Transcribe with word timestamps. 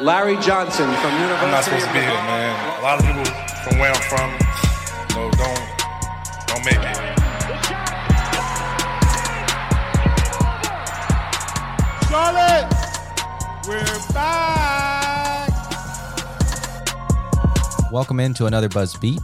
Larry 0.00 0.36
Johnson 0.38 0.90
from 0.96 1.12
University 1.20 1.44
I'm 1.44 1.50
not 1.50 1.64
supposed 1.64 1.86
to 1.86 1.92
be 1.92 2.00
here, 2.00 2.08
man. 2.08 2.78
A 2.78 2.82
lot 2.82 2.98
of 2.98 3.04
people 3.06 3.24
from 3.62 3.78
where 3.78 3.92
I'm 3.92 4.02
from, 4.02 4.38
so 5.10 5.30
don't 5.30 5.68
don't 6.48 6.64
make 6.64 6.82
it. 6.82 6.96
Charlotte, 12.08 12.68
we're 13.68 14.12
back. 14.12 15.50
Welcome 17.92 18.18
into 18.18 18.46
another 18.46 18.68
Buzz 18.68 18.96
Beat, 18.96 19.22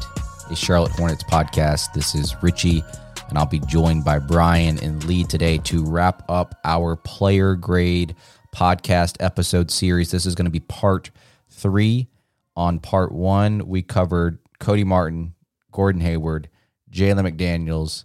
a 0.50 0.54
Charlotte 0.54 0.92
Hornets 0.92 1.24
podcast. 1.24 1.92
This 1.92 2.14
is 2.14 2.36
Richie, 2.42 2.84
and 3.28 3.38
I'll 3.38 3.46
be 3.46 3.60
joined 3.60 4.04
by 4.04 4.20
Brian 4.20 4.78
and 4.82 5.02
Lee 5.04 5.24
today 5.24 5.58
to 5.58 5.84
wrap 5.84 6.22
up 6.28 6.54
our 6.64 6.94
player 6.94 7.56
grade 7.56 8.14
podcast 8.58 9.14
episode 9.20 9.70
series. 9.70 10.10
This 10.10 10.26
is 10.26 10.34
going 10.34 10.46
to 10.46 10.50
be 10.50 10.58
part 10.58 11.12
three. 11.48 12.08
On 12.56 12.80
part 12.80 13.12
one, 13.12 13.68
we 13.68 13.82
covered 13.82 14.40
Cody 14.58 14.82
Martin, 14.82 15.34
Gordon 15.70 16.00
Hayward, 16.00 16.48
Jalen 16.90 17.30
McDaniels, 17.30 18.04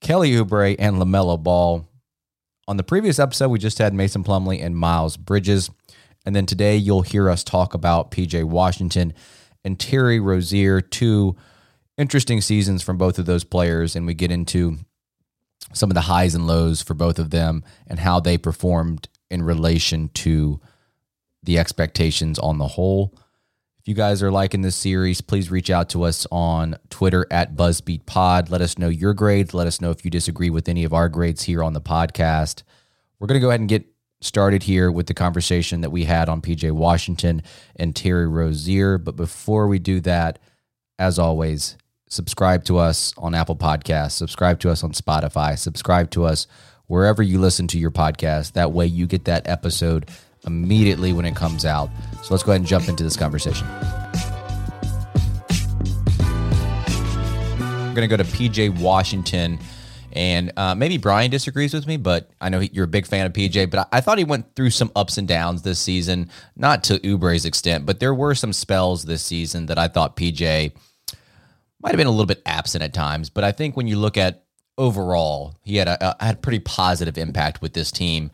Kelly 0.00 0.30
Oubre, 0.30 0.76
and 0.78 0.96
LaMelo 0.96 1.42
Ball. 1.42 1.86
On 2.66 2.78
the 2.78 2.82
previous 2.82 3.18
episode, 3.18 3.50
we 3.50 3.58
just 3.58 3.76
had 3.76 3.92
Mason 3.92 4.24
Plumlee 4.24 4.64
and 4.64 4.74
Miles 4.74 5.18
Bridges. 5.18 5.70
And 6.24 6.34
then 6.34 6.46
today, 6.46 6.78
you'll 6.78 7.02
hear 7.02 7.28
us 7.28 7.44
talk 7.44 7.74
about 7.74 8.10
PJ 8.10 8.44
Washington 8.44 9.12
and 9.62 9.78
Terry 9.78 10.20
Rozier, 10.20 10.80
two 10.80 11.36
interesting 11.98 12.40
seasons 12.40 12.82
from 12.82 12.96
both 12.96 13.18
of 13.18 13.26
those 13.26 13.44
players. 13.44 13.94
And 13.94 14.06
we 14.06 14.14
get 14.14 14.30
into 14.30 14.78
some 15.74 15.90
of 15.90 15.94
the 15.94 16.02
highs 16.02 16.34
and 16.34 16.46
lows 16.46 16.80
for 16.80 16.94
both 16.94 17.18
of 17.18 17.28
them 17.28 17.62
and 17.86 17.98
how 17.98 18.20
they 18.20 18.38
performed 18.38 19.10
in 19.32 19.42
relation 19.42 20.08
to 20.10 20.60
the 21.42 21.58
expectations 21.58 22.38
on 22.38 22.58
the 22.58 22.68
whole. 22.68 23.16
If 23.78 23.88
you 23.88 23.94
guys 23.94 24.22
are 24.22 24.30
liking 24.30 24.62
this 24.62 24.76
series, 24.76 25.20
please 25.20 25.50
reach 25.50 25.68
out 25.68 25.88
to 25.88 26.04
us 26.04 26.24
on 26.30 26.76
Twitter 26.88 27.26
at 27.32 27.56
BuzzBeatPod. 27.56 28.48
Let 28.48 28.60
us 28.60 28.78
know 28.78 28.88
your 28.88 29.12
grades. 29.12 29.54
Let 29.54 29.66
us 29.66 29.80
know 29.80 29.90
if 29.90 30.04
you 30.04 30.10
disagree 30.10 30.50
with 30.50 30.68
any 30.68 30.84
of 30.84 30.92
our 30.92 31.08
grades 31.08 31.42
here 31.42 31.64
on 31.64 31.72
the 31.72 31.80
podcast. 31.80 32.62
We're 33.18 33.26
going 33.26 33.40
to 33.40 33.44
go 33.44 33.48
ahead 33.48 33.58
and 33.58 33.68
get 33.68 33.86
started 34.20 34.62
here 34.62 34.92
with 34.92 35.08
the 35.08 35.14
conversation 35.14 35.80
that 35.80 35.90
we 35.90 36.04
had 36.04 36.28
on 36.28 36.40
PJ 36.40 36.70
Washington 36.70 37.42
and 37.74 37.96
Terry 37.96 38.28
Rozier. 38.28 38.98
But 38.98 39.16
before 39.16 39.66
we 39.66 39.80
do 39.80 39.98
that, 40.00 40.38
as 40.98 41.18
always, 41.18 41.76
subscribe 42.08 42.64
to 42.66 42.78
us 42.78 43.12
on 43.16 43.34
Apple 43.34 43.56
Podcasts, 43.56 44.12
subscribe 44.12 44.60
to 44.60 44.70
us 44.70 44.84
on 44.84 44.92
Spotify, 44.92 45.58
subscribe 45.58 46.10
to 46.12 46.24
us 46.24 46.46
wherever 46.86 47.22
you 47.22 47.38
listen 47.38 47.66
to 47.68 47.78
your 47.78 47.90
podcast. 47.90 48.52
That 48.52 48.72
way 48.72 48.86
you 48.86 49.06
get 49.06 49.24
that 49.26 49.48
episode 49.48 50.10
immediately 50.46 51.12
when 51.12 51.24
it 51.24 51.36
comes 51.36 51.64
out. 51.64 51.90
So 52.22 52.28
let's 52.30 52.42
go 52.42 52.52
ahead 52.52 52.60
and 52.60 52.68
jump 52.68 52.88
into 52.88 53.02
this 53.04 53.16
conversation. 53.16 53.66
I'm 57.92 57.94
going 57.94 58.08
to 58.08 58.16
go 58.16 58.22
to 58.22 58.28
PJ 58.28 58.80
Washington. 58.80 59.58
And 60.14 60.52
uh, 60.56 60.74
maybe 60.74 60.98
Brian 60.98 61.30
disagrees 61.30 61.72
with 61.72 61.86
me, 61.86 61.96
but 61.96 62.30
I 62.40 62.50
know 62.50 62.60
he, 62.60 62.70
you're 62.72 62.84
a 62.84 62.88
big 62.88 63.06
fan 63.06 63.24
of 63.24 63.32
PJ. 63.32 63.70
But 63.70 63.80
I, 63.92 63.98
I, 63.98 64.00
thought 64.00 64.18
he 64.18 64.24
went 64.24 64.54
through 64.54 64.70
some 64.70 64.92
ups 64.94 65.16
and 65.16 65.26
downs 65.26 65.62
this 65.62 65.78
season, 65.78 66.28
not 66.54 66.84
to 66.84 67.00
Oubre's 67.06 67.46
extent, 67.46 67.86
but 67.86 67.98
there 67.98 68.14
were 68.14 68.34
some 68.34 68.52
spells 68.52 69.04
this 69.04 69.22
season 69.22 69.66
that 69.66 69.78
I 69.78 69.88
thought 69.88 70.16
PJ 70.16 70.72
might 71.80 71.90
have 71.90 71.96
been 71.96 72.06
a 72.06 72.10
little 72.10 72.26
bit 72.26 72.42
absent 72.44 72.84
at 72.84 72.92
times. 72.92 73.30
But 73.30 73.44
I 73.44 73.52
think 73.52 73.76
when 73.76 73.86
you 73.86 73.96
look 73.96 74.16
at 74.16 74.44
overall, 74.82 75.54
he 75.62 75.76
had 75.76 75.86
a, 75.86 76.20
a 76.20 76.24
had 76.24 76.34
a 76.34 76.38
pretty 76.38 76.58
positive 76.58 77.16
impact 77.16 77.62
with 77.62 77.72
this 77.72 77.92
team. 77.92 78.30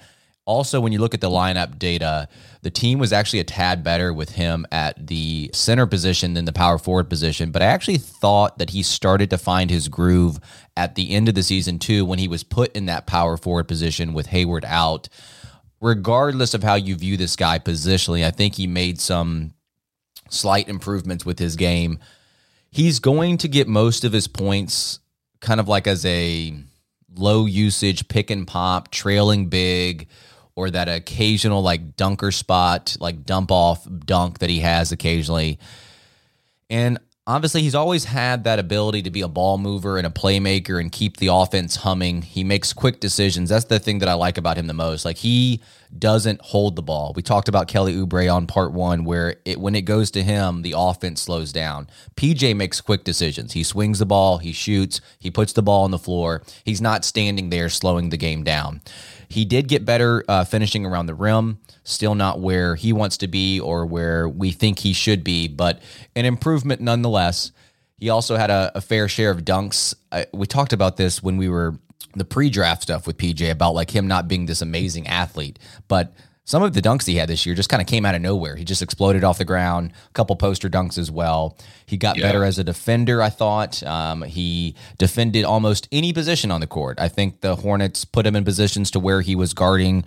Also, 0.46 0.80
when 0.80 0.92
you 0.92 0.98
look 0.98 1.12
at 1.12 1.20
the 1.20 1.28
lineup 1.28 1.78
data, 1.78 2.26
the 2.62 2.70
team 2.70 2.98
was 2.98 3.12
actually 3.12 3.38
a 3.38 3.44
tad 3.44 3.84
better 3.84 4.14
with 4.14 4.30
him 4.30 4.66
at 4.72 5.06
the 5.06 5.50
center 5.52 5.86
position 5.86 6.32
than 6.32 6.46
the 6.46 6.54
power 6.54 6.78
forward 6.78 7.10
position. 7.10 7.50
But 7.50 7.60
I 7.60 7.66
actually 7.66 7.98
thought 7.98 8.56
that 8.56 8.70
he 8.70 8.82
started 8.82 9.28
to 9.28 9.36
find 9.36 9.68
his 9.68 9.88
groove 9.88 10.40
at 10.74 10.94
the 10.94 11.10
end 11.10 11.28
of 11.28 11.34
the 11.34 11.42
season, 11.42 11.78
too, 11.78 12.06
when 12.06 12.18
he 12.18 12.28
was 12.28 12.44
put 12.44 12.74
in 12.74 12.86
that 12.86 13.06
power 13.06 13.36
forward 13.36 13.68
position 13.68 14.14
with 14.14 14.28
Hayward 14.28 14.64
out. 14.64 15.10
Regardless 15.82 16.54
of 16.54 16.62
how 16.62 16.76
you 16.76 16.96
view 16.96 17.18
this 17.18 17.36
guy 17.36 17.58
positionally, 17.58 18.24
I 18.24 18.30
think 18.30 18.54
he 18.54 18.66
made 18.66 18.98
some 18.98 19.52
slight 20.30 20.66
improvements 20.66 21.26
with 21.26 21.38
his 21.38 21.56
game. 21.56 21.98
He's 22.70 23.00
going 23.00 23.36
to 23.38 23.48
get 23.48 23.68
most 23.68 24.02
of 24.02 24.14
his 24.14 24.28
points 24.28 25.00
kind 25.40 25.60
of 25.60 25.68
like 25.68 25.86
as 25.86 26.04
a 26.04 26.54
low 27.14 27.46
usage 27.46 28.08
pick 28.08 28.30
and 28.30 28.46
pop, 28.46 28.90
trailing 28.90 29.48
big 29.48 30.08
or 30.54 30.70
that 30.70 30.88
occasional 30.88 31.62
like 31.62 31.96
dunker 31.96 32.32
spot, 32.32 32.96
like 33.00 33.24
dump 33.24 33.50
off 33.50 33.86
dunk 34.04 34.38
that 34.38 34.50
he 34.50 34.60
has 34.60 34.90
occasionally. 34.90 35.58
And 36.68 36.98
obviously, 37.26 37.62
he's 37.62 37.74
always 37.74 38.04
had 38.04 38.44
that 38.44 38.58
ability 38.58 39.02
to 39.02 39.10
be 39.10 39.20
a 39.20 39.28
ball 39.28 39.58
mover 39.58 39.98
and 39.98 40.06
a 40.06 40.10
playmaker 40.10 40.80
and 40.80 40.90
keep 40.90 41.18
the 41.18 41.28
offense 41.28 41.76
humming. 41.76 42.22
He 42.22 42.42
makes 42.44 42.72
quick 42.72 43.00
decisions. 43.00 43.50
That's 43.50 43.66
the 43.66 43.78
thing 43.78 44.00
that 44.00 44.08
I 44.08 44.14
like 44.14 44.36
about 44.36 44.56
him 44.56 44.66
the 44.66 44.74
most. 44.74 45.04
Like 45.04 45.18
he 45.18 45.60
doesn't 45.96 46.40
hold 46.42 46.76
the 46.76 46.82
ball. 46.82 47.12
We 47.14 47.22
talked 47.22 47.48
about 47.48 47.68
Kelly 47.68 47.94
Oubre 47.94 48.32
on 48.32 48.46
part 48.46 48.72
one, 48.72 49.04
where 49.04 49.36
it 49.44 49.60
when 49.60 49.74
it 49.74 49.82
goes 49.82 50.10
to 50.12 50.22
him, 50.22 50.62
the 50.62 50.74
offense 50.76 51.22
slows 51.22 51.52
down. 51.52 51.88
PJ 52.16 52.56
makes 52.56 52.80
quick 52.80 53.04
decisions. 53.04 53.52
He 53.52 53.62
swings 53.62 53.98
the 53.98 54.06
ball, 54.06 54.38
he 54.38 54.52
shoots, 54.52 55.00
he 55.18 55.30
puts 55.30 55.52
the 55.52 55.62
ball 55.62 55.84
on 55.84 55.90
the 55.90 55.98
floor. 55.98 56.42
He's 56.64 56.80
not 56.80 57.04
standing 57.04 57.50
there 57.50 57.68
slowing 57.68 58.10
the 58.10 58.16
game 58.16 58.44
down. 58.44 58.82
He 59.28 59.44
did 59.44 59.68
get 59.68 59.84
better 59.84 60.24
uh, 60.28 60.44
finishing 60.44 60.86
around 60.86 61.06
the 61.06 61.14
rim, 61.14 61.58
still 61.84 62.14
not 62.14 62.40
where 62.40 62.76
he 62.76 62.92
wants 62.92 63.18
to 63.18 63.28
be 63.28 63.60
or 63.60 63.84
where 63.84 64.28
we 64.28 64.52
think 64.52 64.80
he 64.80 64.92
should 64.92 65.22
be, 65.22 65.48
but 65.48 65.82
an 66.16 66.24
improvement 66.24 66.80
nonetheless. 66.80 67.52
He 67.98 68.10
also 68.10 68.36
had 68.36 68.50
a, 68.50 68.72
a 68.74 68.80
fair 68.80 69.08
share 69.08 69.30
of 69.30 69.44
dunks. 69.44 69.94
Uh, 70.12 70.24
we 70.32 70.46
talked 70.46 70.72
about 70.72 70.96
this 70.96 71.22
when 71.22 71.36
we 71.36 71.48
were 71.48 71.78
the 72.14 72.24
pre-draft 72.24 72.82
stuff 72.82 73.06
with 73.06 73.18
PJ 73.18 73.50
about 73.50 73.74
like 73.74 73.94
him 73.94 74.06
not 74.06 74.28
being 74.28 74.46
this 74.46 74.62
amazing 74.62 75.06
athlete, 75.06 75.58
but 75.88 76.12
some 76.48 76.62
of 76.62 76.72
the 76.72 76.80
dunks 76.80 77.06
he 77.06 77.16
had 77.16 77.28
this 77.28 77.44
year 77.44 77.54
just 77.54 77.68
kind 77.68 77.82
of 77.82 77.86
came 77.86 78.06
out 78.06 78.14
of 78.14 78.22
nowhere. 78.22 78.56
He 78.56 78.64
just 78.64 78.80
exploded 78.80 79.22
off 79.22 79.36
the 79.36 79.44
ground. 79.44 79.92
A 80.08 80.12
couple 80.14 80.34
poster 80.34 80.70
dunks 80.70 80.96
as 80.96 81.10
well. 81.10 81.58
He 81.84 81.98
got 81.98 82.16
yeah. 82.16 82.22
better 82.22 82.42
as 82.42 82.58
a 82.58 82.64
defender. 82.64 83.20
I 83.20 83.28
thought 83.28 83.82
um, 83.82 84.22
he 84.22 84.74
defended 84.96 85.44
almost 85.44 85.88
any 85.92 86.14
position 86.14 86.50
on 86.50 86.62
the 86.62 86.66
court. 86.66 86.98
I 86.98 87.08
think 87.08 87.42
the 87.42 87.56
Hornets 87.56 88.06
put 88.06 88.26
him 88.26 88.34
in 88.34 88.46
positions 88.46 88.90
to 88.92 88.98
where 88.98 89.20
he 89.20 89.36
was 89.36 89.52
guarding 89.52 90.06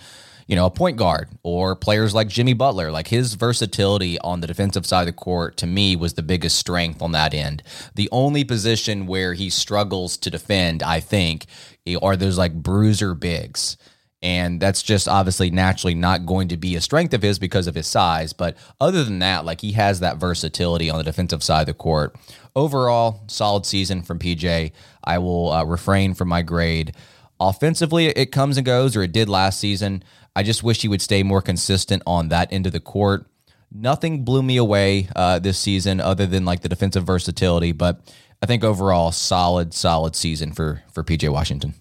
you 0.52 0.58
know, 0.58 0.66
a 0.66 0.70
point 0.70 0.98
guard 0.98 1.30
or 1.44 1.78
players 1.78 2.14
like 2.14 2.28
Jimmy 2.28 2.52
Butler. 2.52 2.92
Like 2.92 3.08
his 3.08 3.36
versatility 3.36 4.20
on 4.20 4.42
the 4.42 4.48
defensive 4.48 4.86
side 4.86 5.04
of 5.04 5.06
the 5.06 5.14
court 5.14 5.56
to 5.58 5.66
me 5.66 5.96
was 5.96 6.16
the 6.16 6.22
biggest 6.22 6.58
strength 6.58 7.02
on 7.02 7.14
that 7.14 7.34
end. 7.34 7.64
The 7.96 8.10
only 8.12 8.44
position 8.44 9.08
where 9.08 9.34
he 9.34 9.50
struggles 9.50 10.18
to 10.18 10.30
defend, 10.30 10.84
I 10.84 11.00
think, 11.00 11.46
are 12.02 12.18
those 12.18 12.38
like 12.38 12.54
bruiser 12.54 13.14
bigs. 13.16 13.78
And 14.22 14.60
that's 14.60 14.84
just 14.84 15.08
obviously 15.08 15.52
naturally 15.52 15.96
not 15.96 16.26
going 16.26 16.50
to 16.50 16.58
be 16.58 16.76
a 16.76 16.82
strength 16.82 17.14
of 17.14 17.22
his 17.22 17.40
because 17.40 17.66
of 17.66 17.76
his 17.76 17.88
size. 17.88 18.34
But 18.34 18.58
other 18.82 19.06
than 19.06 19.20
that, 19.20 19.46
like 19.46 19.62
he 19.62 19.72
has 19.72 20.02
that 20.02 20.18
versatility 20.18 20.90
on 20.90 20.98
the 20.98 21.06
defensive 21.06 21.44
side 21.44 21.62
of 21.62 21.68
the 21.68 21.74
court. 21.76 22.14
Overall, 22.58 23.24
solid 23.28 23.66
season 23.66 24.02
from 24.02 24.20
PJ. 24.20 24.74
I 25.02 25.18
will 25.18 25.50
uh, 25.50 25.64
refrain 25.64 26.14
from 26.14 26.28
my 26.28 26.42
grade. 26.42 26.94
Offensively, 27.40 28.08
it 28.08 28.34
comes 28.34 28.58
and 28.58 28.66
goes, 28.66 28.98
or 28.98 29.02
it 29.02 29.14
did 29.14 29.30
last 29.30 29.60
season. 29.60 30.04
I 30.36 30.44
just 30.44 30.64
wish 30.64 30.82
he 30.82 30.88
would 30.88 31.02
stay 31.02 31.24
more 31.24 31.42
consistent 31.42 32.04
on 32.06 32.30
that 32.30 32.52
end 32.52 32.66
of 32.66 32.72
the 32.72 32.80
court. 32.80 33.26
Nothing 33.72 34.24
blew 34.24 34.44
me 34.44 34.58
away 34.58 35.08
uh, 35.16 35.40
this 35.40 35.58
season 35.58 36.00
other 36.00 36.26
than 36.26 36.46
like 36.46 36.62
the 36.62 36.70
defensive 36.70 37.06
versatility, 37.06 37.72
but 37.72 38.02
I 38.42 38.46
think 38.46 38.64
overall, 38.64 39.12
solid, 39.12 39.74
solid 39.74 40.16
season 40.16 40.52
for 40.52 40.84
for 40.92 41.04
PJ 41.04 41.30
Washington. 41.32 41.76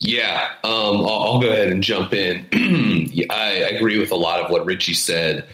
Yeah, 0.00 0.48
um, 0.64 0.72
I'll, 0.72 1.22
I'll, 1.22 1.40
go 1.40 1.50
ahead 1.50 1.68
and 1.68 1.82
jump 1.82 2.12
in. 2.12 2.46
I 3.30 3.50
agree 3.70 3.98
with 3.98 4.10
a 4.10 4.16
lot 4.16 4.40
of 4.40 4.50
what 4.50 4.64
Richie 4.64 4.94
said 4.94 5.44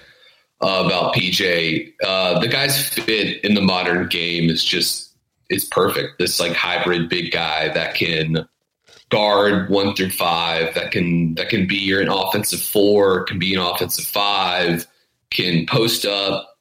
uh, 0.62 0.84
about 0.86 1.14
PJ. 1.14 1.92
Uh, 2.02 2.38
the 2.40 2.48
guy's 2.48 2.88
fit 2.88 3.42
in 3.44 3.54
the 3.54 3.60
modern 3.60 4.08
game 4.08 4.48
is 4.48 4.62
just 4.64 5.14
is 5.50 5.64
perfect. 5.64 6.18
This 6.18 6.40
like 6.40 6.52
hybrid 6.52 7.08
big 7.08 7.32
guy 7.32 7.68
that 7.74 7.94
can 7.94 8.46
guard 9.10 9.70
one 9.70 9.94
through 9.94 10.10
five, 10.10 10.74
that 10.74 10.90
can 10.90 11.34
that 11.34 11.48
can 11.48 11.66
be 11.66 11.76
your 11.76 12.00
an 12.00 12.08
offensive 12.08 12.60
four, 12.60 13.24
can 13.24 13.38
be 13.38 13.54
an 13.54 13.60
offensive 13.60 14.04
five, 14.04 14.86
can 15.30 15.66
post 15.66 16.04
up, 16.04 16.58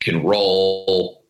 can 0.00 0.22
roll, 0.22 1.22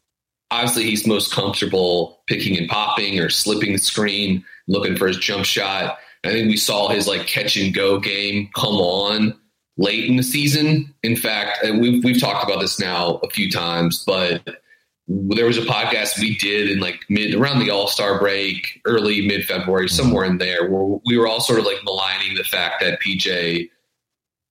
obviously 0.53 0.85
he's 0.85 1.07
most 1.07 1.33
comfortable 1.33 2.23
picking 2.27 2.57
and 2.57 2.69
popping 2.69 3.19
or 3.19 3.31
slipping 3.31 3.73
the 3.73 3.79
screen, 3.79 4.45
looking 4.69 4.97
for 4.97 5.09
his 5.09 5.17
jump 5.17 5.45
shot. 5.45 5.99
I 6.25 6.31
think 6.31 6.49
we 6.49 6.57
saw 6.57 6.89
his 6.89 7.09
like 7.09 7.27
catch 7.27 7.57
and 7.57 7.75
go 7.75 7.99
game 7.99 8.49
come 8.55 8.75
on 8.75 9.35
late 9.77 10.05
in 10.05 10.17
the 10.17 10.23
season. 10.23 10.95
In 11.03 11.17
fact, 11.17 11.59
we've 11.65 12.05
we've 12.05 12.21
talked 12.21 12.45
about 12.45 12.61
this 12.61 12.79
now 12.79 13.17
a 13.25 13.31
few 13.31 13.51
times, 13.51 14.05
but 14.07 14.62
there 15.13 15.47
was 15.47 15.59
a 15.59 15.63
podcast 15.63 16.19
we 16.19 16.37
did 16.39 16.71
in 16.71 16.81
like 16.81 17.05
mid 17.09 17.35
around 17.35 17.59
the 17.59 17.71
All 17.71 17.87
Star 17.87 18.19
break, 18.19 18.81
early 18.85 19.27
mid 19.27 19.45
February, 19.45 19.87
mm-hmm. 19.87 19.95
somewhere 19.95 20.25
in 20.25 20.39
there, 20.39 20.71
where 20.71 20.99
we 21.05 21.17
were 21.19 21.27
all 21.27 21.41
sort 21.41 21.59
of 21.59 21.67
like 21.67 21.83
maligning 21.85 22.37
the 22.37 22.45
fact 22.45 22.81
that 22.81 23.01
PJ 23.01 23.69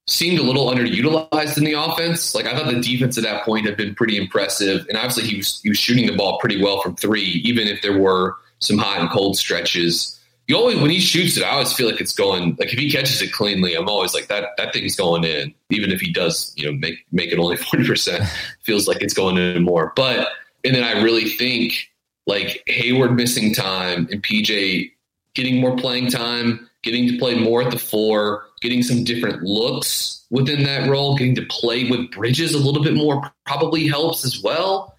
seemed 0.07 0.39
a 0.39 0.43
little 0.43 0.69
underutilized 0.69 1.57
in 1.57 1.63
the 1.63 1.73
offense. 1.73 2.35
Like 2.35 2.45
I 2.45 2.55
thought 2.55 2.71
the 2.71 2.79
defense 2.79 3.17
at 3.17 3.23
that 3.23 3.43
point 3.43 3.65
had 3.65 3.77
been 3.77 3.95
pretty 3.95 4.17
impressive, 4.17 4.85
and 4.87 4.97
obviously 4.97 5.23
he 5.23 5.37
was 5.37 5.59
he 5.61 5.69
was 5.69 5.79
shooting 5.79 6.05
the 6.05 6.15
ball 6.15 6.37
pretty 6.39 6.61
well 6.61 6.81
from 6.81 6.95
three, 6.95 7.41
even 7.43 7.67
if 7.67 7.81
there 7.81 7.97
were 7.97 8.35
some 8.59 8.77
hot 8.77 8.99
and 8.99 9.09
cold 9.09 9.37
stretches. 9.37 10.17
You 10.47 10.57
always 10.57 10.79
when 10.79 10.91
he 10.91 10.99
shoots 10.99 11.37
it, 11.37 11.43
I 11.43 11.51
always 11.51 11.73
feel 11.73 11.89
like 11.89 12.01
it's 12.01 12.13
going 12.13 12.55
like 12.59 12.73
if 12.73 12.79
he 12.79 12.91
catches 12.91 13.21
it 13.21 13.31
cleanly, 13.31 13.73
I'm 13.73 13.89
always 13.89 14.13
like 14.13 14.27
that 14.27 14.49
that 14.57 14.73
thing's 14.73 14.95
going 14.95 15.23
in. 15.23 15.53
Even 15.69 15.91
if 15.91 16.01
he 16.01 16.11
does, 16.11 16.53
you 16.57 16.65
know, 16.65 16.77
make 16.77 17.05
make 17.11 17.31
it 17.31 17.39
only 17.39 17.57
forty 17.71 17.87
percent, 17.87 18.25
feels 18.61 18.87
like 18.87 19.01
it's 19.01 19.13
going 19.13 19.37
in 19.37 19.63
more. 19.63 19.93
But 19.95 20.27
and 20.63 20.75
then 20.75 20.83
I 20.83 21.01
really 21.01 21.29
think 21.29 21.89
like 22.27 22.63
Hayward 22.67 23.15
missing 23.15 23.53
time 23.53 24.07
and 24.11 24.23
PJ 24.23 24.91
getting 25.33 25.59
more 25.59 25.75
playing 25.75 26.11
time, 26.11 26.69
getting 26.83 27.07
to 27.07 27.17
play 27.17 27.35
more 27.39 27.63
at 27.63 27.71
the 27.71 27.79
four 27.79 28.45
getting 28.61 28.83
some 28.83 29.03
different 29.03 29.41
looks 29.43 30.25
within 30.29 30.63
that 30.63 30.89
role, 30.89 31.17
getting 31.17 31.35
to 31.35 31.45
play 31.49 31.89
with 31.89 32.11
Bridges 32.11 32.53
a 32.53 32.59
little 32.59 32.83
bit 32.83 32.93
more 32.93 33.29
probably 33.45 33.87
helps 33.87 34.23
as 34.23 34.41
well. 34.41 34.95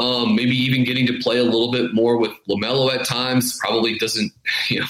Um, 0.00 0.34
maybe 0.34 0.56
even 0.56 0.82
getting 0.82 1.06
to 1.06 1.18
play 1.20 1.38
a 1.38 1.44
little 1.44 1.70
bit 1.70 1.94
more 1.94 2.18
with 2.18 2.32
LaMelo 2.48 2.92
at 2.92 3.06
times 3.06 3.56
probably 3.60 3.96
doesn't, 3.96 4.32
you 4.68 4.80
know, 4.80 4.86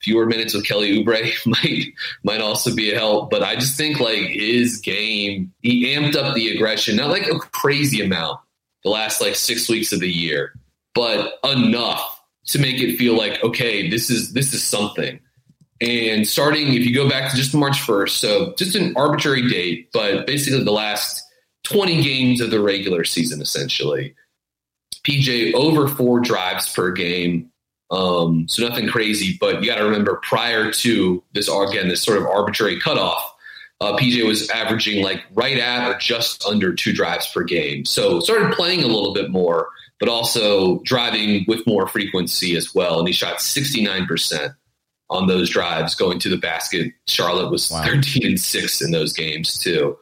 fewer 0.00 0.24
minutes 0.24 0.54
with 0.54 0.64
Kelly 0.64 1.04
Oubre 1.04 1.30
might 1.46 1.92
might 2.22 2.40
also 2.40 2.74
be 2.74 2.90
a 2.90 2.94
help. 2.94 3.28
But 3.28 3.42
I 3.42 3.56
just 3.56 3.76
think 3.76 4.00
like 4.00 4.20
his 4.20 4.78
game, 4.78 5.52
he 5.60 5.94
amped 5.94 6.16
up 6.16 6.34
the 6.34 6.54
aggression, 6.54 6.96
not 6.96 7.10
like 7.10 7.26
a 7.26 7.38
crazy 7.38 8.00
amount 8.00 8.40
the 8.84 8.90
last 8.90 9.20
like 9.20 9.34
six 9.34 9.68
weeks 9.68 9.92
of 9.92 10.00
the 10.00 10.10
year, 10.10 10.52
but 10.94 11.34
enough 11.44 12.22
to 12.46 12.58
make 12.58 12.80
it 12.80 12.96
feel 12.96 13.16
like 13.16 13.42
okay, 13.44 13.88
this 13.88 14.10
is 14.10 14.32
this 14.32 14.52
is 14.52 14.62
something. 14.62 15.20
And 15.80 16.26
starting, 16.26 16.74
if 16.74 16.84
you 16.84 16.92
go 16.92 17.08
back 17.08 17.30
to 17.30 17.36
just 17.36 17.54
March 17.54 17.76
1st, 17.78 18.10
so 18.10 18.54
just 18.58 18.74
an 18.74 18.94
arbitrary 18.96 19.48
date, 19.48 19.90
but 19.92 20.26
basically 20.26 20.64
the 20.64 20.72
last 20.72 21.22
20 21.64 22.02
games 22.02 22.40
of 22.40 22.50
the 22.50 22.60
regular 22.60 23.04
season, 23.04 23.40
essentially. 23.40 24.14
PJ 25.06 25.54
over 25.54 25.86
four 25.86 26.20
drives 26.20 26.72
per 26.72 26.90
game. 26.90 27.50
Um, 27.90 28.48
so 28.48 28.66
nothing 28.66 28.88
crazy, 28.88 29.38
but 29.40 29.62
you 29.62 29.70
got 29.70 29.78
to 29.78 29.84
remember 29.84 30.20
prior 30.22 30.70
to 30.72 31.22
this, 31.32 31.48
again, 31.48 31.88
this 31.88 32.02
sort 32.02 32.18
of 32.18 32.26
arbitrary 32.26 32.80
cutoff, 32.80 33.22
uh, 33.80 33.96
PJ 33.96 34.26
was 34.26 34.48
averaging 34.50 35.02
like 35.04 35.22
right 35.34 35.58
at 35.58 35.88
or 35.88 35.98
just 35.98 36.44
under 36.44 36.74
two 36.74 36.92
drives 36.92 37.28
per 37.28 37.44
game. 37.44 37.84
So 37.84 38.20
started 38.20 38.52
playing 38.52 38.82
a 38.82 38.88
little 38.88 39.14
bit 39.14 39.30
more, 39.30 39.68
but 40.00 40.08
also 40.08 40.80
driving 40.80 41.44
with 41.46 41.66
more 41.66 41.86
frequency 41.86 42.56
as 42.56 42.74
well. 42.74 42.98
And 42.98 43.06
he 43.06 43.12
shot 43.12 43.38
69% 43.38 44.54
on 45.10 45.26
those 45.26 45.48
drives 45.48 45.94
going 45.94 46.18
to 46.20 46.28
the 46.28 46.36
basket. 46.36 46.92
Charlotte 47.06 47.50
was 47.50 47.70
wow. 47.70 47.84
13 47.84 48.26
and 48.26 48.40
6 48.40 48.82
in 48.82 48.90
those 48.90 49.12
games, 49.12 49.56
too. 49.58 49.96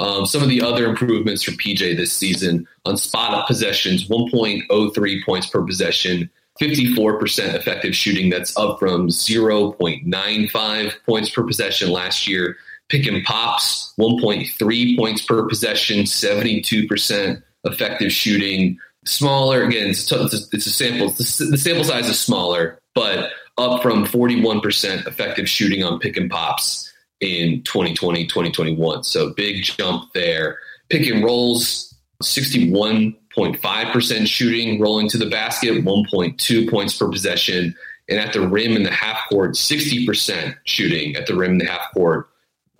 Um, 0.00 0.26
some 0.26 0.42
of 0.42 0.48
the 0.48 0.62
other 0.62 0.86
improvements 0.86 1.42
for 1.42 1.50
PJ 1.52 1.96
this 1.96 2.12
season 2.12 2.66
on 2.84 2.96
spot 2.96 3.34
up 3.34 3.46
possessions 3.46 4.08
1.03 4.08 5.24
points 5.24 5.46
per 5.48 5.62
possession, 5.62 6.30
54% 6.60 7.54
effective 7.54 7.94
shooting. 7.94 8.30
That's 8.30 8.56
up 8.56 8.78
from 8.78 9.08
0.95 9.08 10.92
points 11.04 11.30
per 11.30 11.42
possession 11.42 11.90
last 11.90 12.26
year. 12.26 12.56
Pick 12.88 13.06
and 13.06 13.22
pops, 13.24 13.92
1.3 13.98 14.96
points 14.96 15.22
per 15.22 15.46
possession, 15.46 16.04
72% 16.04 17.42
effective 17.64 18.12
shooting. 18.12 18.78
Smaller, 19.04 19.62
again, 19.62 19.90
it's 19.90 20.10
a, 20.10 20.24
it's 20.52 20.66
a 20.66 20.70
sample, 20.70 21.10
the 21.10 21.24
sample 21.24 21.84
size 21.84 22.08
is 22.08 22.18
smaller, 22.18 22.78
but 22.94 23.30
up 23.58 23.82
from 23.82 24.06
41% 24.06 25.06
effective 25.06 25.46
shooting 25.48 25.84
on 25.84 25.98
pick 25.98 26.16
and 26.16 26.30
pops 26.30 26.90
in 27.20 27.62
2020, 27.64 28.26
2021. 28.26 29.04
So 29.04 29.34
big 29.34 29.64
jump 29.64 30.10
there. 30.14 30.56
Pick 30.88 31.06
and 31.06 31.22
rolls, 31.22 31.94
61.5% 32.22 34.26
shooting, 34.26 34.80
rolling 34.80 35.10
to 35.10 35.18
the 35.18 35.28
basket, 35.28 35.84
1.2 35.84 36.70
points 36.70 36.96
per 36.96 37.10
possession. 37.10 37.74
And 38.08 38.18
at 38.18 38.32
the 38.32 38.48
rim 38.48 38.74
in 38.74 38.84
the 38.84 38.90
half 38.90 39.28
court, 39.28 39.52
60% 39.52 40.56
shooting 40.64 41.14
at 41.16 41.26
the 41.26 41.36
rim 41.36 41.52
in 41.52 41.58
the 41.58 41.66
half 41.66 41.92
court, 41.92 42.30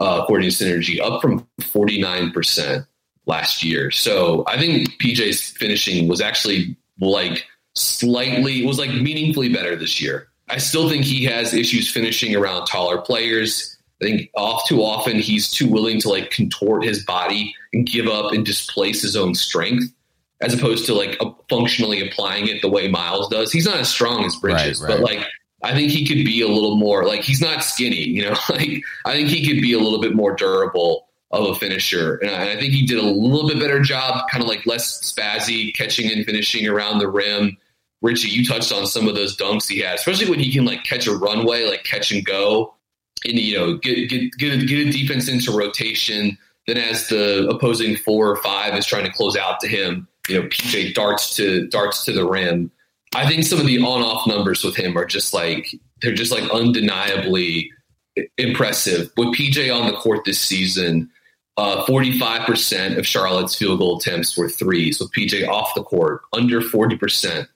uh, 0.01 0.21
according 0.23 0.51
to 0.51 0.55
Synergy, 0.55 1.01
up 1.01 1.21
from 1.21 1.47
49% 1.61 2.87
last 3.27 3.63
year. 3.63 3.91
So 3.91 4.45
I 4.47 4.59
think 4.59 4.89
PJ's 5.01 5.51
finishing 5.51 6.09
was 6.09 6.21
actually 6.21 6.77
like 7.01 7.47
slightly, 7.75 8.65
was 8.65 8.79
like 8.79 8.91
meaningfully 8.91 9.53
better 9.53 9.77
this 9.77 10.01
year. 10.01 10.29
I 10.49 10.59
still 10.59 10.89
think 10.89 11.05
he 11.05 11.25
has 11.25 11.53
issues 11.53 11.91
finishing 11.91 12.35
around 12.35 12.67
taller 12.67 12.99
players. 12.99 13.77
I 14.01 14.07
think 14.07 14.31
off 14.37 14.67
too 14.67 14.83
often 14.83 15.19
he's 15.19 15.51
too 15.51 15.69
willing 15.69 16.01
to 16.01 16.09
like 16.09 16.31
contort 16.31 16.85
his 16.85 17.05
body 17.05 17.55
and 17.73 17.87
give 17.87 18.07
up 18.07 18.33
and 18.33 18.47
displace 18.47 19.03
his 19.03 19.17
own 19.17 19.35
strength 19.35 19.93
as 20.41 20.55
opposed 20.55 20.87
to 20.87 20.95
like 20.95 21.21
functionally 21.51 22.07
applying 22.07 22.47
it 22.47 22.63
the 22.63 22.69
way 22.69 22.89
Miles 22.89 23.29
does. 23.29 23.51
He's 23.51 23.67
not 23.67 23.79
as 23.79 23.89
strong 23.89 24.25
as 24.25 24.37
Bridges, 24.37 24.81
right, 24.81 24.89
right. 24.89 25.01
but 25.01 25.05
like 25.05 25.27
I 25.63 25.75
think 25.75 25.91
he 25.91 26.07
could 26.07 26.25
be 26.25 26.41
a 26.41 26.49
little 26.49 26.77
more 26.77 27.05
like 27.05 27.23
he's 27.23 27.41
not 27.41 27.65
skinny, 27.65 28.03
you 28.09 28.23
know. 28.23 28.37
Like 28.49 28.83
I 29.05 29.15
think 29.15 29.29
he 29.29 29.47
could 29.47 29.61
be 29.61 29.73
a 29.73 29.79
little 29.79 30.01
bit 30.01 30.15
more 30.15 30.35
durable 30.35 31.07
of 31.31 31.47
a 31.47 31.55
finisher, 31.55 32.17
and 32.17 32.31
I, 32.31 32.59
think 32.59 32.73
he 32.73 32.87
did 32.87 32.99
a 32.99 33.03
little 33.03 33.49
bit 33.49 33.61
better 33.61 33.81
job, 33.81 34.29
kind 34.31 34.43
of 34.43 34.49
like 34.49 34.65
less 34.65 35.01
spazzy 35.03 35.75
catching 35.75 36.11
and 36.11 36.25
finishing 36.25 36.67
around 36.67 37.01
the 37.01 37.09
rim 37.09 37.59
Richie, 38.01 38.29
you 38.29 38.45
touched 38.45 38.73
on 38.73 38.87
some 38.87 39.09
of 39.09 39.15
those 39.15 39.37
dunks 39.37 39.69
he 39.69 39.81
had, 39.81 39.97
especially 39.97 40.31
when 40.31 40.39
he 40.39 40.53
can 40.53 40.65
like 40.65 40.85
catch 40.85 41.07
a 41.07 41.17
runway, 41.17 41.65
like 41.65 41.85
catch 41.85 42.13
and 42.13 42.25
go, 42.25 42.75
and 43.25 43.35
you 43.35 43.57
know 43.57 43.77
get 43.77 44.09
get 44.09 44.33
get 44.39 44.55
a, 44.55 44.65
get 44.65 44.87
a 44.87 44.91
defense 44.91 45.29
into 45.29 45.51
rotation. 45.53 46.39
Then 46.67 46.77
as 46.77 47.09
the 47.09 47.49
opposing 47.49 47.97
four 47.97 48.29
or 48.29 48.37
five 48.37 48.75
is 48.75 48.87
trying 48.87 49.05
to 49.05 49.13
close 49.13 49.37
out 49.37 49.59
to 49.61 49.69
him, 49.69 50.07
you 50.29 50.41
know 50.41 50.49
PJ 50.49 50.95
darts 50.95 51.35
to 51.37 51.67
darts 51.69 52.05
to 52.05 52.13
the 52.13 52.29
rim. 52.29 52.71
I 53.19 53.29
think 53.29 53.45
some 53.45 53.59
of 53.59 53.67
the 53.67 53.81
on-off 53.81 54.27
numbers 54.27 54.63
with 54.63 54.77
him 54.77 54.97
are 54.97 55.05
just 55.05 55.35
like 55.35 55.75
they're 56.01 56.15
just 56.15 56.33
like 56.33 56.49
undeniably 56.51 57.71
impressive. 58.37 59.11
With 59.17 59.35
PJ 59.35 59.75
on 59.75 59.91
the 59.91 59.99
court 59.99 60.25
this 60.25 60.41
season, 60.41 61.11
uh, 61.57 61.85
45% 61.85 62.97
of 62.97 63.07
Charlotte's 63.07 63.57
field 63.57 63.81
goal 63.81 63.99
attempts 63.99 64.39
were 64.39 64.49
threes. 64.49 65.01
With 65.01 65.13
PJ 65.13 65.49
off 65.49 65.75
the 65.75 65.83
court, 65.83 66.23
under 66.33 66.61
40% 66.61 67.49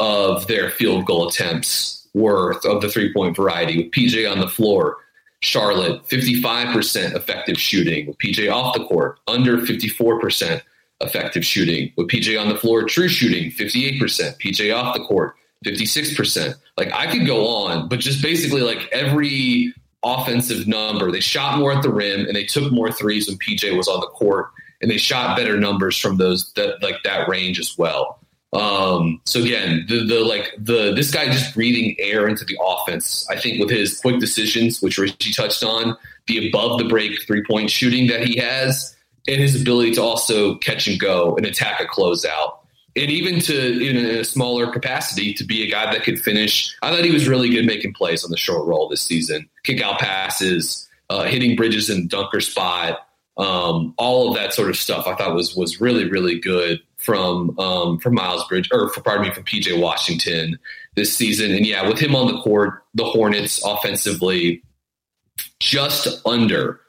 of 0.00 0.46
their 0.46 0.70
field 0.70 1.04
goal 1.04 1.28
attempts 1.28 2.08
worth 2.14 2.64
of 2.64 2.80
the 2.80 2.88
three 2.88 3.12
point 3.12 3.36
variety 3.36 3.76
with 3.76 3.92
PJ 3.92 4.30
on 4.30 4.40
the 4.40 4.48
floor 4.48 4.96
Charlotte, 5.44 6.02
55% 6.08 7.14
effective 7.14 7.60
shooting 7.60 8.06
with 8.06 8.18
PJ 8.18 8.50
off 8.50 8.74
the 8.74 8.86
court, 8.86 9.18
under 9.28 9.58
54% 9.58 10.62
effective 11.00 11.44
shooting 11.44 11.92
with 11.96 12.08
PJ 12.08 12.40
on 12.40 12.48
the 12.48 12.56
floor, 12.56 12.84
true 12.84 13.08
shooting, 13.08 13.50
58%, 13.50 13.98
PJ 14.38 14.74
off 14.74 14.94
the 14.94 15.04
court, 15.04 15.34
56%. 15.64 16.54
Like 16.76 16.92
I 16.92 17.10
could 17.10 17.26
go 17.26 17.46
on, 17.46 17.88
but 17.88 18.00
just 18.00 18.22
basically 18.22 18.62
like 18.62 18.88
every 18.92 19.74
offensive 20.02 20.66
number, 20.66 21.10
they 21.10 21.20
shot 21.20 21.58
more 21.58 21.72
at 21.72 21.82
the 21.82 21.90
rim 21.90 22.26
and 22.26 22.36
they 22.36 22.44
took 22.44 22.72
more 22.72 22.92
threes 22.92 23.28
when 23.28 23.38
PJ 23.38 23.76
was 23.76 23.88
on 23.88 24.00
the 24.00 24.06
court 24.06 24.48
and 24.82 24.90
they 24.90 24.98
shot 24.98 25.36
better 25.36 25.58
numbers 25.58 25.98
from 25.98 26.18
those 26.18 26.52
that 26.54 26.82
like 26.82 27.02
that 27.04 27.28
range 27.28 27.58
as 27.58 27.76
well. 27.78 28.20
Um, 28.52 29.20
so 29.24 29.40
again, 29.40 29.84
the 29.88 30.04
the 30.04 30.20
like 30.20 30.54
the 30.58 30.92
this 30.94 31.10
guy 31.10 31.26
just 31.26 31.54
breathing 31.54 31.96
air 31.98 32.28
into 32.28 32.44
the 32.44 32.56
offense. 32.62 33.26
I 33.28 33.36
think 33.36 33.58
with 33.58 33.70
his 33.70 33.98
quick 33.98 34.20
decisions, 34.20 34.80
which 34.80 34.96
Richie 34.96 35.32
touched 35.32 35.64
on, 35.64 35.96
the 36.26 36.48
above 36.48 36.78
the 36.78 36.84
break 36.84 37.20
three 37.22 37.42
point 37.44 37.70
shooting 37.70 38.06
that 38.08 38.26
he 38.26 38.36
has, 38.38 38.94
and 39.26 39.40
his 39.40 39.60
ability 39.60 39.94
to 39.94 40.02
also 40.02 40.56
catch 40.56 40.86
and 40.86 41.00
go 41.00 41.36
and 41.36 41.46
attack 41.46 41.80
a 41.80 41.84
closeout. 41.84 42.58
And 42.96 43.10
even 43.10 43.40
to 43.40 43.80
in 43.80 43.96
a 43.96 44.24
smaller 44.24 44.70
capacity 44.70 45.34
to 45.34 45.44
be 45.44 45.62
a 45.62 45.70
guy 45.70 45.92
that 45.92 46.04
could 46.04 46.20
finish. 46.20 46.76
I 46.80 46.90
thought 46.90 47.04
he 47.04 47.10
was 47.10 47.26
really 47.26 47.48
good 47.48 47.66
making 47.66 47.94
plays 47.94 48.24
on 48.24 48.30
the 48.30 48.36
short 48.36 48.66
roll 48.66 48.88
this 48.88 49.02
season, 49.02 49.48
kick 49.64 49.82
out 49.82 49.98
passes, 49.98 50.88
uh, 51.10 51.24
hitting 51.24 51.56
bridges 51.56 51.90
in 51.90 52.06
dunker 52.06 52.40
spot, 52.40 53.00
um, 53.36 53.94
all 53.98 54.28
of 54.28 54.36
that 54.36 54.54
sort 54.54 54.70
of 54.70 54.76
stuff. 54.76 55.08
I 55.08 55.16
thought 55.16 55.34
was 55.34 55.56
was 55.56 55.80
really 55.80 56.08
really 56.08 56.38
good 56.38 56.80
from 56.98 57.58
um, 57.58 57.98
from 57.98 58.14
Miles 58.14 58.46
Bridge 58.46 58.68
or 58.72 58.88
for, 58.90 59.00
pardon 59.00 59.26
me 59.26 59.34
from 59.34 59.44
PJ 59.44 59.78
Washington 59.80 60.58
this 60.94 61.16
season. 61.16 61.50
And 61.50 61.66
yeah, 61.66 61.88
with 61.88 61.98
him 61.98 62.14
on 62.14 62.32
the 62.32 62.40
court, 62.40 62.84
the 62.94 63.04
Hornets 63.04 63.60
offensively 63.64 64.62
just 65.58 66.24
under 66.24 66.80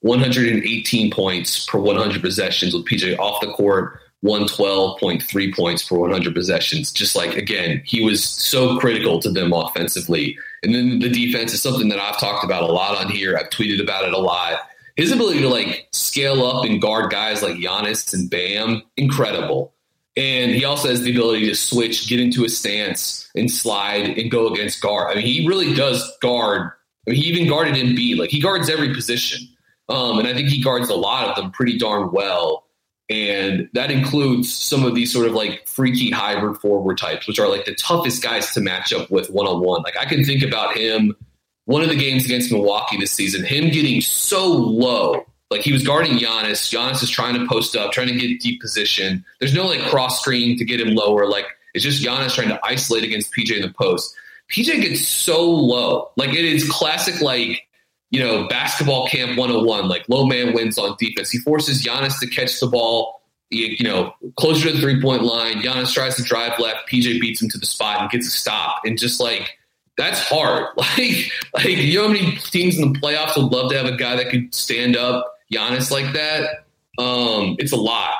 118 0.00 1.10
points 1.10 1.66
per 1.66 1.78
100 1.78 2.22
possessions 2.22 2.74
with 2.74 2.86
PJ 2.86 3.18
off 3.18 3.40
the 3.40 3.52
court. 3.52 3.98
112.3 4.22 5.56
points 5.56 5.88
per 5.88 5.96
100 5.96 6.34
possessions. 6.34 6.92
Just 6.92 7.16
like, 7.16 7.36
again, 7.36 7.80
he 7.86 8.04
was 8.04 8.22
so 8.22 8.78
critical 8.78 9.18
to 9.18 9.30
them 9.30 9.50
offensively. 9.50 10.36
And 10.62 10.74
then 10.74 10.98
the 10.98 11.08
defense 11.08 11.54
is 11.54 11.62
something 11.62 11.88
that 11.88 11.98
I've 11.98 12.20
talked 12.20 12.44
about 12.44 12.62
a 12.62 12.66
lot 12.66 12.98
on 12.98 13.10
here. 13.10 13.38
I've 13.38 13.48
tweeted 13.48 13.82
about 13.82 14.04
it 14.04 14.12
a 14.12 14.18
lot 14.18 14.60
his 15.00 15.12
ability 15.12 15.40
to 15.40 15.48
like 15.48 15.88
scale 15.92 16.44
up 16.44 16.64
and 16.64 16.80
guard 16.80 17.10
guys 17.10 17.42
like 17.42 17.56
Giannis 17.56 18.12
and 18.12 18.28
Bam, 18.28 18.82
incredible. 18.98 19.72
And 20.16 20.50
he 20.50 20.64
also 20.64 20.88
has 20.88 21.00
the 21.00 21.10
ability 21.10 21.48
to 21.48 21.54
switch, 21.54 22.06
get 22.06 22.20
into 22.20 22.44
a 22.44 22.50
stance, 22.50 23.30
and 23.34 23.50
slide 23.50 24.18
and 24.18 24.30
go 24.30 24.48
against 24.48 24.82
guard. 24.82 25.10
I 25.10 25.14
mean, 25.14 25.24
he 25.24 25.48
really 25.48 25.72
does 25.72 26.04
guard. 26.20 26.72
I 27.06 27.12
mean, 27.12 27.22
he 27.22 27.28
even 27.28 27.48
guarded 27.48 27.76
Embiid. 27.76 28.18
Like 28.18 28.28
he 28.28 28.40
guards 28.40 28.68
every 28.68 28.92
position, 28.92 29.48
um, 29.90 30.18
and 30.18 30.28
I 30.28 30.34
think 30.34 30.48
he 30.48 30.62
guards 30.62 30.88
a 30.88 30.94
lot 30.94 31.28
of 31.28 31.36
them 31.36 31.50
pretty 31.50 31.78
darn 31.78 32.12
well. 32.12 32.64
And 33.08 33.68
that 33.74 33.90
includes 33.90 34.54
some 34.54 34.84
of 34.84 34.94
these 34.94 35.12
sort 35.12 35.26
of 35.26 35.32
like 35.32 35.66
freaky 35.66 36.12
hybrid 36.12 36.58
forward 36.58 36.96
types, 36.96 37.26
which 37.26 37.40
are 37.40 37.48
like 37.48 37.64
the 37.64 37.74
toughest 37.74 38.22
guys 38.22 38.54
to 38.54 38.60
match 38.60 38.92
up 38.92 39.10
with 39.10 39.30
one 39.30 39.48
on 39.48 39.60
one. 39.60 39.82
Like 39.82 39.96
I 39.98 40.04
can 40.04 40.24
think 40.24 40.44
about 40.44 40.76
him 40.76 41.16
one 41.64 41.82
of 41.82 41.88
the 41.88 41.96
games 41.96 42.24
against 42.24 42.52
Milwaukee 42.52 42.96
this 42.98 43.10
season, 43.10 43.44
him 43.44 43.70
getting 43.70 44.00
so 44.00 44.46
low. 44.46 45.24
Like 45.50 45.62
he 45.62 45.72
was 45.72 45.84
guarding 45.84 46.18
Giannis. 46.18 46.72
Giannis 46.72 47.02
is 47.02 47.10
trying 47.10 47.34
to 47.34 47.46
post 47.48 47.74
up, 47.74 47.90
trying 47.90 48.06
to 48.06 48.14
get 48.14 48.40
deep 48.40 48.60
position. 48.60 49.24
There's 49.40 49.54
no 49.54 49.66
like 49.66 49.80
cross 49.82 50.20
screen 50.20 50.56
to 50.58 50.64
get 50.64 50.80
him 50.80 50.94
lower. 50.94 51.26
Like 51.26 51.46
it's 51.74 51.84
just 51.84 52.04
Giannis 52.04 52.34
trying 52.34 52.48
to 52.48 52.60
isolate 52.64 53.02
against 53.02 53.32
PJ 53.34 53.56
in 53.56 53.62
the 53.62 53.72
post. 53.72 54.14
PJ 54.52 54.82
gets 54.82 55.06
so 55.06 55.48
low. 55.50 56.10
Like 56.16 56.30
it 56.30 56.44
is 56.44 56.68
classic, 56.68 57.20
like, 57.20 57.62
you 58.10 58.20
know, 58.20 58.48
basketball 58.48 59.06
camp 59.06 59.38
101. 59.38 59.88
Like 59.88 60.04
low 60.08 60.26
man 60.26 60.52
wins 60.52 60.78
on 60.78 60.96
defense. 60.98 61.30
He 61.30 61.38
forces 61.38 61.82
Giannis 61.82 62.18
to 62.20 62.26
catch 62.26 62.58
the 62.60 62.66
ball, 62.66 63.22
you 63.50 63.84
know, 63.84 64.14
closer 64.36 64.68
to 64.68 64.74
the 64.74 64.80
three 64.80 65.00
point 65.00 65.22
line. 65.22 65.62
Giannis 65.62 65.92
tries 65.92 66.16
to 66.16 66.22
drive 66.22 66.58
left. 66.58 66.88
PJ 66.90 67.20
beats 67.20 67.40
him 67.40 67.48
to 67.50 67.58
the 67.58 67.66
spot 67.66 68.00
and 68.00 68.10
gets 68.10 68.26
a 68.26 68.30
stop. 68.30 68.82
And 68.84 68.98
just 68.98 69.20
like, 69.20 69.56
that's 69.96 70.20
hard. 70.20 70.66
Like, 70.76 71.30
like 71.54 71.66
you 71.66 71.98
know 71.98 72.08
how 72.08 72.12
many 72.12 72.36
teams 72.36 72.78
in 72.78 72.92
the 72.92 72.98
playoffs 72.98 73.36
would 73.36 73.52
love 73.52 73.70
to 73.70 73.76
have 73.76 73.86
a 73.86 73.96
guy 73.96 74.16
that 74.16 74.30
could 74.30 74.54
stand 74.54 74.96
up 74.96 75.32
Giannis 75.52 75.90
like 75.90 76.12
that? 76.14 76.64
Um, 76.98 77.56
it's 77.58 77.72
a 77.72 77.76
lot. 77.76 78.14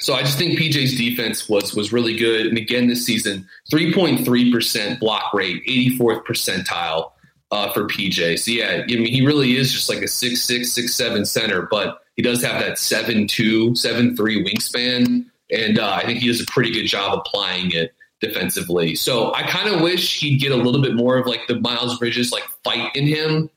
So 0.00 0.14
I 0.14 0.22
just 0.22 0.38
think 0.38 0.58
PJ's 0.58 0.96
defense 0.96 1.48
was 1.48 1.74
was 1.74 1.92
really 1.92 2.16
good. 2.16 2.46
And 2.46 2.58
again, 2.58 2.88
this 2.88 3.06
season, 3.06 3.48
3.3% 3.72 4.98
block 4.98 5.32
rate, 5.32 5.64
84th 5.66 6.24
percentile 6.24 7.12
uh, 7.50 7.72
for 7.72 7.86
PJ. 7.86 8.38
So 8.38 8.50
yeah, 8.50 8.82
I 8.82 8.86
mean, 8.86 9.06
he 9.06 9.24
really 9.24 9.56
is 9.56 9.72
just 9.72 9.88
like 9.88 10.02
a 10.02 10.08
six 10.08 10.42
six 10.42 10.72
six 10.72 10.94
seven 10.94 11.24
center, 11.24 11.68
but 11.70 12.00
he 12.16 12.22
does 12.22 12.42
have 12.42 12.60
that 12.60 12.78
seven 12.78 13.26
two 13.26 13.74
seven 13.74 14.16
three 14.16 14.44
wingspan, 14.44 15.26
and 15.50 15.78
uh, 15.78 15.92
I 15.94 16.04
think 16.04 16.20
he 16.20 16.28
does 16.28 16.40
a 16.40 16.46
pretty 16.46 16.72
good 16.72 16.86
job 16.86 17.18
applying 17.18 17.70
it 17.72 17.94
defensively. 18.20 18.94
So 18.94 19.34
I 19.34 19.42
kind 19.42 19.72
of 19.72 19.80
wish 19.80 20.20
he'd 20.20 20.38
get 20.38 20.52
a 20.52 20.56
little 20.56 20.80
bit 20.80 20.94
more 20.94 21.18
of 21.18 21.26
like 21.26 21.46
the 21.46 21.60
Miles 21.60 21.98
Bridges 21.98 22.32
like 22.32 22.44
fight 22.62 22.94
in 22.94 23.06
him. 23.06 23.50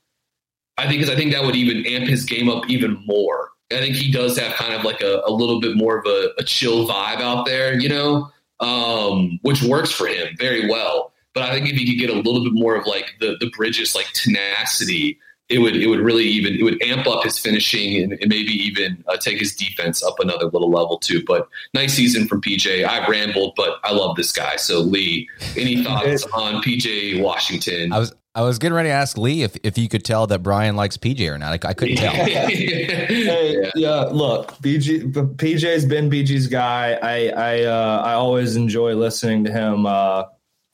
I 0.78 0.88
think 0.88 1.02
because 1.02 1.10
I 1.14 1.18
think 1.18 1.32
that 1.32 1.44
would 1.44 1.56
even 1.56 1.86
amp 1.86 2.08
his 2.08 2.26
game 2.26 2.50
up 2.50 2.70
even 2.70 3.04
more. 3.06 3.50
I 3.72 3.80
think 3.80 3.96
he 3.96 4.12
does 4.12 4.38
have 4.38 4.54
kind 4.54 4.74
of 4.74 4.84
like 4.84 5.02
a, 5.02 5.22
a 5.26 5.32
little 5.32 5.60
bit 5.60 5.76
more 5.76 5.98
of 5.98 6.06
a, 6.06 6.30
a 6.38 6.44
chill 6.44 6.88
vibe 6.88 7.20
out 7.20 7.46
there, 7.46 7.78
you 7.78 7.90
know, 7.90 8.32
um, 8.60 9.40
which 9.42 9.62
works 9.62 9.92
for 9.92 10.08
him 10.08 10.36
very 10.38 10.70
well. 10.70 11.12
But 11.38 11.50
I 11.50 11.54
think 11.54 11.70
if 11.70 11.76
he 11.76 11.86
could 11.86 12.00
get 12.00 12.10
a 12.10 12.20
little 12.20 12.44
bit 12.44 12.54
more 12.54 12.76
of 12.76 12.88
like 12.88 13.14
the 13.20 13.38
the 13.40 13.52
Bridges 13.56 13.94
like 13.94 14.08
tenacity 14.14 15.20
it 15.50 15.60
would 15.60 15.76
it 15.76 15.88
would 15.88 16.00
really 16.00 16.26
even 16.26 16.56
it 16.56 16.64
would 16.64 16.82
amp 16.82 17.08
up 17.08 17.24
his 17.24 17.38
finishing 17.40 18.02
and, 18.02 18.14
and 18.14 18.28
maybe 18.28 18.52
even 18.52 19.04
uh, 19.08 19.18
take 19.18 19.40
his 19.40 19.56
defense 19.56 20.04
up 20.04 20.20
another 20.20 20.46
little 20.46 20.70
level 20.70 20.98
too. 20.98 21.24
But 21.26 21.48
nice 21.74 21.94
season 21.94 22.28
from 22.28 22.42
PJ. 22.42 22.86
I 22.86 23.08
rambled, 23.08 23.54
but 23.56 23.80
I 23.84 23.94
love 23.94 24.16
this 24.16 24.32
guy. 24.32 24.56
So 24.58 24.80
Lee, 24.80 25.30
any 25.56 25.84
thoughts 25.84 26.26
on 26.34 26.62
PJ 26.64 27.22
Washington? 27.22 27.94
I 27.94 28.00
was 28.00 28.14
I 28.36 28.42
was 28.42 28.60
getting 28.60 28.76
ready 28.76 28.90
to 28.90 28.94
ask 28.94 29.18
Lee 29.18 29.42
if, 29.42 29.56
if 29.64 29.78
you 29.78 29.90
could 29.90 30.04
tell 30.04 30.28
that 30.28 30.44
Brian 30.44 30.76
likes 30.76 30.96
PJ 30.98 31.28
or 31.32 31.38
not. 31.38 31.66
I, 31.66 31.70
I 31.70 31.74
couldn't 31.74 31.96
tell. 31.96 32.12
hey, 32.14 33.56
yeah. 33.66 33.72
yeah. 33.74 34.02
look, 34.12 34.52
BG, 34.58 35.12
PJ's 35.12 35.86
been 35.86 36.10
BG's 36.10 36.48
guy. 36.48 37.00
I 37.02 37.30
I 37.30 37.64
uh, 37.64 38.02
I 38.06 38.14
always 38.14 38.58
enjoy 38.58 38.96
listening 38.96 39.46
to 39.46 39.52
him 39.52 39.86
uh, 39.86 40.26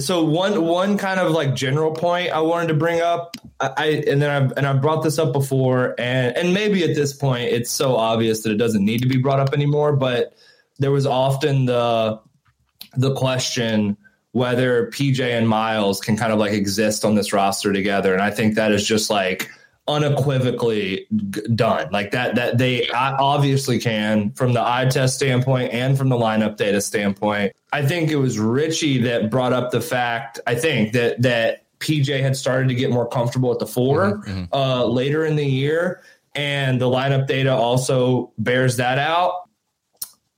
so 0.00 0.24
one 0.24 0.64
one 0.64 0.98
kind 0.98 1.20
of 1.20 1.32
like 1.32 1.54
general 1.54 1.92
point 1.92 2.30
I 2.30 2.40
wanted 2.40 2.68
to 2.68 2.74
bring 2.74 3.00
up, 3.00 3.36
I 3.60 4.02
and 4.06 4.20
then 4.20 4.30
I 4.30 4.54
and 4.56 4.66
I 4.66 4.72
brought 4.74 5.02
this 5.02 5.18
up 5.18 5.32
before, 5.32 5.94
and 5.98 6.36
and 6.36 6.54
maybe 6.54 6.82
at 6.82 6.94
this 6.94 7.12
point 7.12 7.50
it's 7.50 7.70
so 7.70 7.96
obvious 7.96 8.42
that 8.42 8.52
it 8.52 8.56
doesn't 8.56 8.84
need 8.84 9.02
to 9.02 9.08
be 9.08 9.18
brought 9.18 9.40
up 9.40 9.52
anymore. 9.52 9.94
But 9.94 10.34
there 10.78 10.90
was 10.90 11.06
often 11.06 11.66
the 11.66 12.20
the 12.96 13.14
question 13.14 13.96
whether 14.32 14.90
PJ 14.90 15.20
and 15.20 15.48
Miles 15.48 16.00
can 16.00 16.16
kind 16.16 16.32
of 16.32 16.38
like 16.38 16.52
exist 16.52 17.04
on 17.04 17.14
this 17.14 17.32
roster 17.32 17.72
together, 17.72 18.12
and 18.12 18.22
I 18.22 18.30
think 18.30 18.54
that 18.54 18.72
is 18.72 18.86
just 18.86 19.10
like 19.10 19.50
unequivocally 19.90 21.06
done. 21.54 21.88
Like 21.90 22.12
that 22.12 22.36
that 22.36 22.58
they 22.58 22.88
obviously 22.90 23.78
can 23.78 24.32
from 24.32 24.52
the 24.52 24.62
eye 24.62 24.86
test 24.86 25.16
standpoint 25.16 25.72
and 25.72 25.98
from 25.98 26.08
the 26.08 26.16
lineup 26.16 26.56
data 26.56 26.80
standpoint. 26.80 27.54
I 27.72 27.84
think 27.86 28.10
it 28.10 28.16
was 28.16 28.38
richie 28.38 29.02
that 29.02 29.30
brought 29.30 29.52
up 29.52 29.70
the 29.70 29.80
fact 29.80 30.40
i 30.46 30.54
think 30.54 30.92
that 30.92 31.20
that 31.22 31.64
pj 31.78 32.20
had 32.20 32.36
started 32.36 32.68
to 32.68 32.74
get 32.74 32.90
more 32.90 33.08
comfortable 33.08 33.52
at 33.52 33.58
the 33.58 33.66
4 33.66 34.04
mm-hmm, 34.04 34.30
mm-hmm. 34.30 34.54
uh, 34.54 34.84
later 34.84 35.24
in 35.24 35.36
the 35.36 35.44
year 35.44 36.02
and 36.34 36.80
the 36.80 36.86
lineup 36.86 37.26
data 37.26 37.52
also 37.52 38.32
bears 38.38 38.76
that 38.76 38.98
out. 38.98 39.48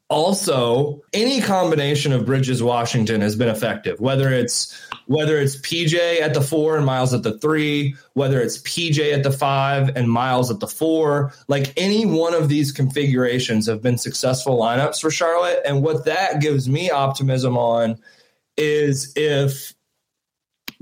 Also 0.09 1.03
any 1.13 1.41
combination 1.41 2.13
of 2.13 2.27
bridges 2.27 2.63
washington 2.63 3.21
has 3.21 3.35
been 3.37 3.49
effective 3.49 3.99
whether 4.01 4.31
it's 4.31 4.79
whether 5.13 5.39
it's 5.39 5.57
pj 5.57 6.21
at 6.21 6.35
the 6.35 6.41
four 6.41 6.77
and 6.77 6.87
miles 6.87 7.13
at 7.13 7.23
the 7.23 7.39
three 7.39 7.95
whether 8.15 8.41
it's 8.41 8.59
pj 8.63 9.13
at 9.13 9.23
the 9.23 9.31
five 9.31 9.95
and 9.97 10.11
miles 10.11 10.51
at 10.51 10.61
the 10.61 10.67
four 10.67 11.33
like 11.49 11.73
any 11.77 12.07
one 12.07 12.35
of 12.35 12.49
these 12.49 12.73
configurations 12.73 13.67
have 13.67 13.83
been 13.83 13.99
successful 13.99 14.59
lineups 14.59 15.01
for 15.01 15.11
charlotte. 15.11 15.61
And 15.65 15.83
what 15.83 16.05
that 16.07 16.41
gives 16.41 16.69
me 16.69 16.91
optimism 16.91 17.57
on 17.57 17.99
is 18.57 19.13
if 19.17 19.75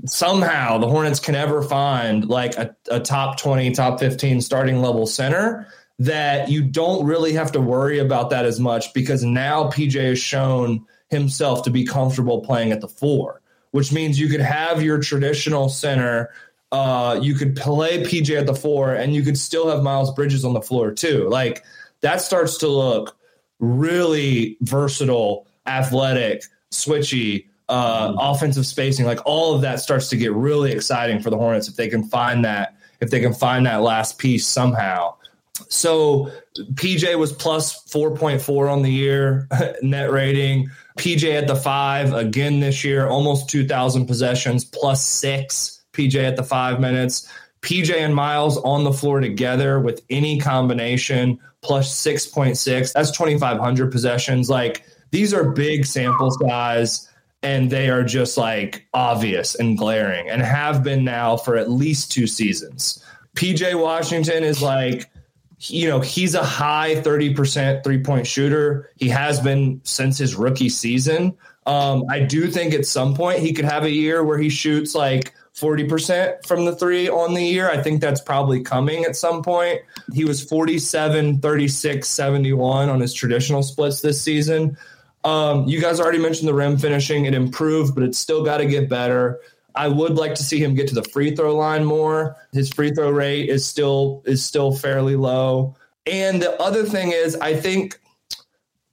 somehow 0.05 0.77
the 0.77 0.87
hornets 0.87 1.19
can 1.19 1.35
ever 1.35 1.61
find 1.61 2.27
like 2.27 2.55
a, 2.55 2.75
a 2.89 2.99
top 2.99 3.37
20 3.37 3.71
top 3.71 3.99
15 3.99 4.41
starting 4.41 4.81
level 4.81 5.05
center 5.05 5.67
that 5.99 6.49
you 6.49 6.63
don't 6.63 7.05
really 7.05 7.33
have 7.33 7.51
to 7.51 7.61
worry 7.61 7.99
about 7.99 8.31
that 8.31 8.45
as 8.45 8.59
much 8.59 8.93
because 8.93 9.23
now 9.23 9.69
PJ 9.69 9.93
has 9.93 10.19
shown 10.19 10.83
himself 11.09 11.63
to 11.63 11.69
be 11.69 11.85
comfortable 11.85 12.41
playing 12.41 12.71
at 12.71 12.81
the 12.81 12.87
four, 12.87 13.40
which 13.71 13.91
means 13.91 14.19
you 14.19 14.27
could 14.27 14.41
have 14.41 14.81
your 14.81 14.99
traditional 14.99 15.69
center. 15.69 16.29
Uh, 16.71 17.19
you 17.21 17.33
could 17.33 17.55
play 17.55 18.03
PJ 18.03 18.37
at 18.37 18.45
the 18.45 18.55
four 18.55 18.93
and 18.93 19.13
you 19.13 19.23
could 19.23 19.37
still 19.37 19.69
have 19.69 19.83
Miles 19.83 20.13
Bridges 20.13 20.45
on 20.45 20.53
the 20.53 20.61
floor 20.61 20.91
too. 20.91 21.27
Like 21.29 21.63
that 22.01 22.21
starts 22.21 22.57
to 22.59 22.67
look 22.67 23.17
really 23.59 24.57
versatile, 24.61 25.47
athletic, 25.65 26.43
switchy, 26.71 27.47
uh, 27.69 28.09
mm-hmm. 28.09 28.17
offensive 28.19 28.65
spacing. 28.65 29.05
Like 29.05 29.19
all 29.25 29.55
of 29.55 29.61
that 29.61 29.79
starts 29.79 30.09
to 30.09 30.17
get 30.17 30.33
really 30.33 30.71
exciting 30.71 31.21
for 31.21 31.29
the 31.29 31.37
Hornets 31.37 31.67
if 31.67 31.75
they 31.75 31.87
can 31.87 32.03
find 32.03 32.43
that, 32.45 32.75
if 32.99 33.09
they 33.09 33.19
can 33.19 33.33
find 33.33 33.65
that 33.65 33.81
last 33.81 34.17
piece 34.17 34.45
somehow. 34.45 35.15
So 35.69 36.31
PJ 36.73 37.17
was 37.17 37.31
plus 37.31 37.83
4.4 37.89 38.71
on 38.71 38.81
the 38.81 38.91
year 38.91 39.47
net 39.81 40.11
rating. 40.11 40.69
PJ 40.97 41.33
at 41.33 41.47
the 41.47 41.55
five 41.55 42.13
again 42.13 42.59
this 42.59 42.83
year, 42.83 43.07
almost 43.07 43.49
2,000 43.49 44.05
possessions, 44.05 44.65
plus 44.65 45.05
six. 45.05 45.81
PJ 45.93 46.15
at 46.15 46.35
the 46.35 46.43
five 46.43 46.79
minutes. 46.79 47.29
PJ 47.61 47.95
and 47.95 48.15
Miles 48.15 48.57
on 48.57 48.83
the 48.83 48.93
floor 48.93 49.19
together 49.19 49.79
with 49.79 50.01
any 50.09 50.39
combination, 50.39 51.39
plus 51.61 51.95
6.6. 52.03 52.93
That's 52.93 53.11
2,500 53.11 53.91
possessions. 53.91 54.49
Like 54.49 54.83
these 55.11 55.33
are 55.33 55.51
big 55.51 55.85
sample 55.85 56.31
size 56.31 57.07
and 57.43 57.69
they 57.69 57.89
are 57.89 58.03
just 58.03 58.37
like 58.37 58.87
obvious 58.93 59.55
and 59.55 59.77
glaring 59.77 60.29
and 60.29 60.41
have 60.41 60.83
been 60.83 61.03
now 61.03 61.37
for 61.37 61.55
at 61.55 61.69
least 61.69 62.11
two 62.11 62.27
seasons. 62.27 63.03
PJ 63.35 63.79
Washington 63.79 64.43
is 64.43 64.61
like 64.61 65.09
you 65.69 65.87
know, 65.87 65.99
he's 65.99 66.33
a 66.33 66.43
high 66.43 66.95
30% 66.95 67.83
three 67.83 68.01
point 68.03 68.25
shooter. 68.25 68.89
He 68.95 69.09
has 69.09 69.39
been 69.39 69.81
since 69.83 70.17
his 70.17 70.35
rookie 70.35 70.69
season. 70.69 71.37
Um, 71.65 72.05
I 72.09 72.21
do 72.21 72.47
think 72.47 72.73
at 72.73 72.85
some 72.85 73.13
point 73.13 73.39
he 73.39 73.53
could 73.53 73.65
have 73.65 73.83
a 73.83 73.91
year 73.91 74.23
where 74.23 74.37
he 74.37 74.49
shoots 74.49 74.95
like 74.95 75.33
40% 75.55 76.45
from 76.47 76.65
the 76.65 76.75
three 76.75 77.09
on 77.09 77.33
the 77.33 77.43
year. 77.43 77.69
I 77.69 77.81
think 77.83 78.01
that's 78.01 78.21
probably 78.21 78.63
coming 78.63 79.03
at 79.03 79.15
some 79.15 79.43
point. 79.43 79.81
He 80.13 80.25
was 80.25 80.43
47, 80.43 81.39
36, 81.39 82.07
71 82.07 82.89
on 82.89 82.99
his 82.99 83.13
traditional 83.13 83.61
splits 83.61 84.01
this 84.01 84.21
season. 84.21 84.77
Um, 85.23 85.67
you 85.67 85.79
guys 85.79 85.99
already 85.99 86.17
mentioned 86.17 86.47
the 86.47 86.53
rim 86.53 86.77
finishing. 86.77 87.25
It 87.25 87.35
improved, 87.35 87.93
but 87.93 88.03
it's 88.03 88.17
still 88.17 88.43
got 88.43 88.57
to 88.57 88.65
get 88.65 88.89
better. 88.89 89.39
I 89.75 89.87
would 89.87 90.15
like 90.15 90.35
to 90.35 90.43
see 90.43 90.59
him 90.59 90.75
get 90.75 90.87
to 90.89 90.95
the 90.95 91.03
free 91.03 91.35
throw 91.35 91.55
line 91.55 91.85
more. 91.85 92.35
His 92.51 92.69
free 92.69 92.91
throw 92.91 93.09
rate 93.09 93.49
is 93.49 93.65
still 93.65 94.23
is 94.25 94.43
still 94.43 94.73
fairly 94.73 95.15
low. 95.15 95.75
And 96.05 96.41
the 96.41 96.59
other 96.61 96.83
thing 96.83 97.11
is, 97.11 97.35
I 97.35 97.55
think 97.55 97.99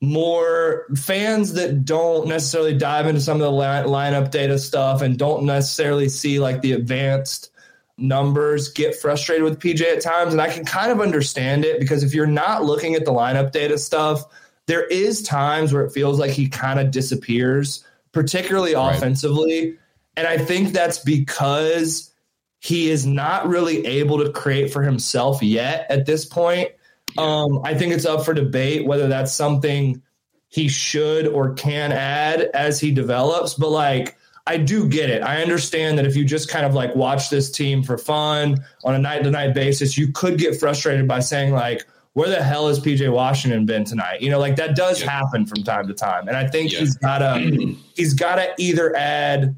more 0.00 0.86
fans 0.94 1.54
that 1.54 1.84
don't 1.84 2.28
necessarily 2.28 2.76
dive 2.76 3.06
into 3.06 3.20
some 3.20 3.40
of 3.40 3.52
the 3.52 3.88
lineup 3.88 4.30
data 4.30 4.58
stuff 4.58 5.02
and 5.02 5.18
don't 5.18 5.44
necessarily 5.44 6.08
see 6.08 6.38
like 6.38 6.62
the 6.62 6.72
advanced 6.72 7.50
numbers 7.96 8.68
get 8.68 8.94
frustrated 8.94 9.42
with 9.42 9.58
PJ 9.58 9.82
at 9.82 10.00
times. 10.00 10.32
And 10.32 10.40
I 10.40 10.50
can 10.50 10.64
kind 10.64 10.92
of 10.92 11.00
understand 11.00 11.64
it 11.64 11.80
because 11.80 12.04
if 12.04 12.14
you're 12.14 12.26
not 12.26 12.64
looking 12.64 12.94
at 12.94 13.04
the 13.04 13.10
lineup 13.10 13.50
data 13.50 13.76
stuff, 13.76 14.24
there 14.66 14.84
is 14.84 15.22
times 15.22 15.72
where 15.72 15.84
it 15.84 15.90
feels 15.90 16.20
like 16.20 16.30
he 16.30 16.48
kind 16.48 16.78
of 16.78 16.90
disappears, 16.90 17.84
particularly 18.12 18.74
right. 18.74 18.94
offensively. 18.94 19.78
And 20.18 20.26
I 20.26 20.36
think 20.36 20.72
that's 20.72 20.98
because 20.98 22.12
he 22.58 22.90
is 22.90 23.06
not 23.06 23.46
really 23.46 23.86
able 23.86 24.18
to 24.24 24.32
create 24.32 24.72
for 24.72 24.82
himself 24.82 25.44
yet 25.44 25.86
at 25.90 26.06
this 26.06 26.24
point. 26.24 26.72
Um, 27.16 27.60
I 27.62 27.74
think 27.74 27.92
it's 27.92 28.04
up 28.04 28.24
for 28.24 28.34
debate 28.34 28.84
whether 28.84 29.06
that's 29.06 29.32
something 29.32 30.02
he 30.48 30.66
should 30.66 31.28
or 31.28 31.54
can 31.54 31.92
add 31.92 32.40
as 32.40 32.80
he 32.80 32.90
develops. 32.90 33.54
But 33.54 33.70
like, 33.70 34.16
I 34.44 34.56
do 34.56 34.88
get 34.88 35.08
it. 35.08 35.22
I 35.22 35.40
understand 35.40 35.98
that 35.98 36.06
if 36.06 36.16
you 36.16 36.24
just 36.24 36.50
kind 36.50 36.66
of 36.66 36.74
like 36.74 36.96
watch 36.96 37.30
this 37.30 37.48
team 37.48 37.84
for 37.84 37.96
fun 37.96 38.56
on 38.82 38.96
a 38.96 38.98
night 38.98 39.22
to 39.22 39.30
night 39.30 39.54
basis, 39.54 39.96
you 39.96 40.10
could 40.10 40.36
get 40.36 40.58
frustrated 40.58 41.06
by 41.06 41.20
saying, 41.20 41.52
like, 41.52 41.86
where 42.14 42.28
the 42.28 42.42
hell 42.42 42.66
has 42.66 42.80
PJ 42.80 43.08
Washington 43.12 43.66
been 43.66 43.84
tonight? 43.84 44.20
You 44.20 44.30
know, 44.30 44.40
like 44.40 44.56
that 44.56 44.74
does 44.74 45.00
yeah. 45.00 45.10
happen 45.10 45.46
from 45.46 45.62
time 45.62 45.86
to 45.86 45.94
time. 45.94 46.26
And 46.26 46.36
I 46.36 46.48
think 46.48 46.72
yeah. 46.72 46.80
he's 46.80 46.96
gotta 46.96 47.38
he's 47.94 48.14
gotta 48.14 48.52
either 48.58 48.96
add 48.96 49.54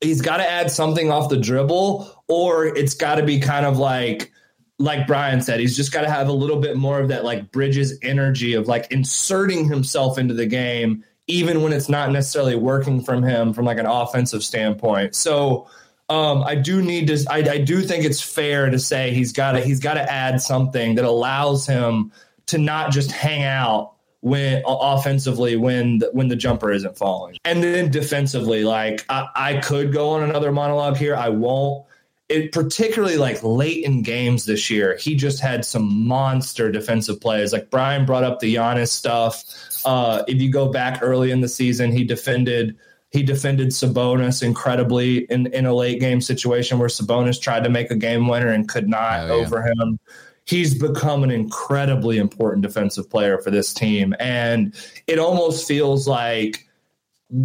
he's 0.00 0.20
got 0.20 0.38
to 0.38 0.48
add 0.48 0.70
something 0.70 1.10
off 1.10 1.28
the 1.28 1.36
dribble, 1.36 2.22
or 2.28 2.66
it's 2.66 2.94
got 2.94 3.16
to 3.16 3.22
be 3.22 3.40
kind 3.40 3.66
of 3.66 3.78
like 3.78 4.32
like 4.78 5.06
Brian 5.06 5.42
said, 5.42 5.60
he's 5.60 5.76
just 5.76 5.92
got 5.92 6.02
to 6.02 6.10
have 6.10 6.28
a 6.28 6.32
little 6.32 6.58
bit 6.58 6.74
more 6.74 7.00
of 7.00 7.08
that 7.08 7.22
like 7.22 7.52
Bridges 7.52 7.98
energy 8.02 8.54
of 8.54 8.66
like 8.66 8.90
inserting 8.90 9.68
himself 9.68 10.16
into 10.16 10.32
the 10.32 10.46
game, 10.46 11.04
even 11.26 11.62
when 11.62 11.74
it's 11.74 11.90
not 11.90 12.10
necessarily 12.10 12.56
working 12.56 13.02
from 13.02 13.22
him 13.22 13.52
from 13.52 13.66
like 13.66 13.78
an 13.78 13.84
offensive 13.84 14.42
standpoint. 14.42 15.14
So 15.14 15.68
um, 16.08 16.42
I 16.42 16.54
do 16.54 16.80
need 16.80 17.08
to. 17.08 17.24
I, 17.30 17.38
I 17.38 17.58
do 17.58 17.82
think 17.82 18.04
it's 18.04 18.22
fair 18.22 18.70
to 18.70 18.78
say 18.78 19.12
he's 19.12 19.32
got 19.32 19.52
to 19.52 19.60
he's 19.60 19.80
got 19.80 19.94
to 19.94 20.12
add 20.12 20.40
something 20.40 20.94
that 20.94 21.04
allows 21.04 21.66
him 21.66 22.10
to 22.46 22.58
not 22.58 22.90
just 22.90 23.12
hang 23.12 23.44
out 23.44 23.92
when 24.22 24.62
offensively 24.66 25.56
when 25.56 25.98
the, 25.98 26.10
when 26.12 26.28
the 26.28 26.36
jumper 26.36 26.70
isn't 26.70 26.96
falling. 26.96 27.36
And 27.44 27.62
then 27.62 27.90
defensively, 27.90 28.64
like 28.64 29.04
I, 29.08 29.28
I 29.34 29.56
could 29.60 29.92
go 29.92 30.10
on 30.10 30.22
another 30.22 30.52
monologue 30.52 30.96
here. 30.96 31.16
I 31.16 31.28
won't. 31.28 31.86
It 32.28 32.52
particularly 32.52 33.16
like 33.16 33.42
late 33.42 33.84
in 33.84 34.02
games 34.02 34.44
this 34.44 34.70
year, 34.70 34.96
he 34.96 35.16
just 35.16 35.40
had 35.40 35.64
some 35.64 36.06
monster 36.06 36.70
defensive 36.70 37.20
plays. 37.20 37.52
Like 37.52 37.70
Brian 37.70 38.06
brought 38.06 38.22
up 38.22 38.38
the 38.38 38.54
Giannis 38.54 38.88
stuff. 38.88 39.42
Uh, 39.84 40.22
if 40.28 40.40
you 40.40 40.52
go 40.52 40.70
back 40.70 41.00
early 41.02 41.32
in 41.32 41.40
the 41.40 41.48
season, 41.48 41.90
he 41.90 42.04
defended 42.04 42.76
he 43.10 43.24
defended 43.24 43.68
Sabonis 43.68 44.40
incredibly 44.40 45.24
in, 45.24 45.48
in 45.48 45.66
a 45.66 45.74
late 45.74 45.98
game 45.98 46.20
situation 46.20 46.78
where 46.78 46.88
Sabonis 46.88 47.40
tried 47.40 47.64
to 47.64 47.70
make 47.70 47.90
a 47.90 47.96
game 47.96 48.28
winner 48.28 48.52
and 48.52 48.68
could 48.68 48.88
not 48.88 49.22
oh, 49.22 49.26
yeah. 49.26 49.32
over 49.32 49.62
him 49.66 49.98
he's 50.46 50.74
become 50.74 51.22
an 51.22 51.30
incredibly 51.30 52.18
important 52.18 52.62
defensive 52.62 53.08
player 53.08 53.38
for 53.38 53.50
this 53.50 53.72
team. 53.72 54.14
And 54.18 54.74
it 55.06 55.18
almost 55.18 55.66
feels 55.66 56.08
like 56.08 56.66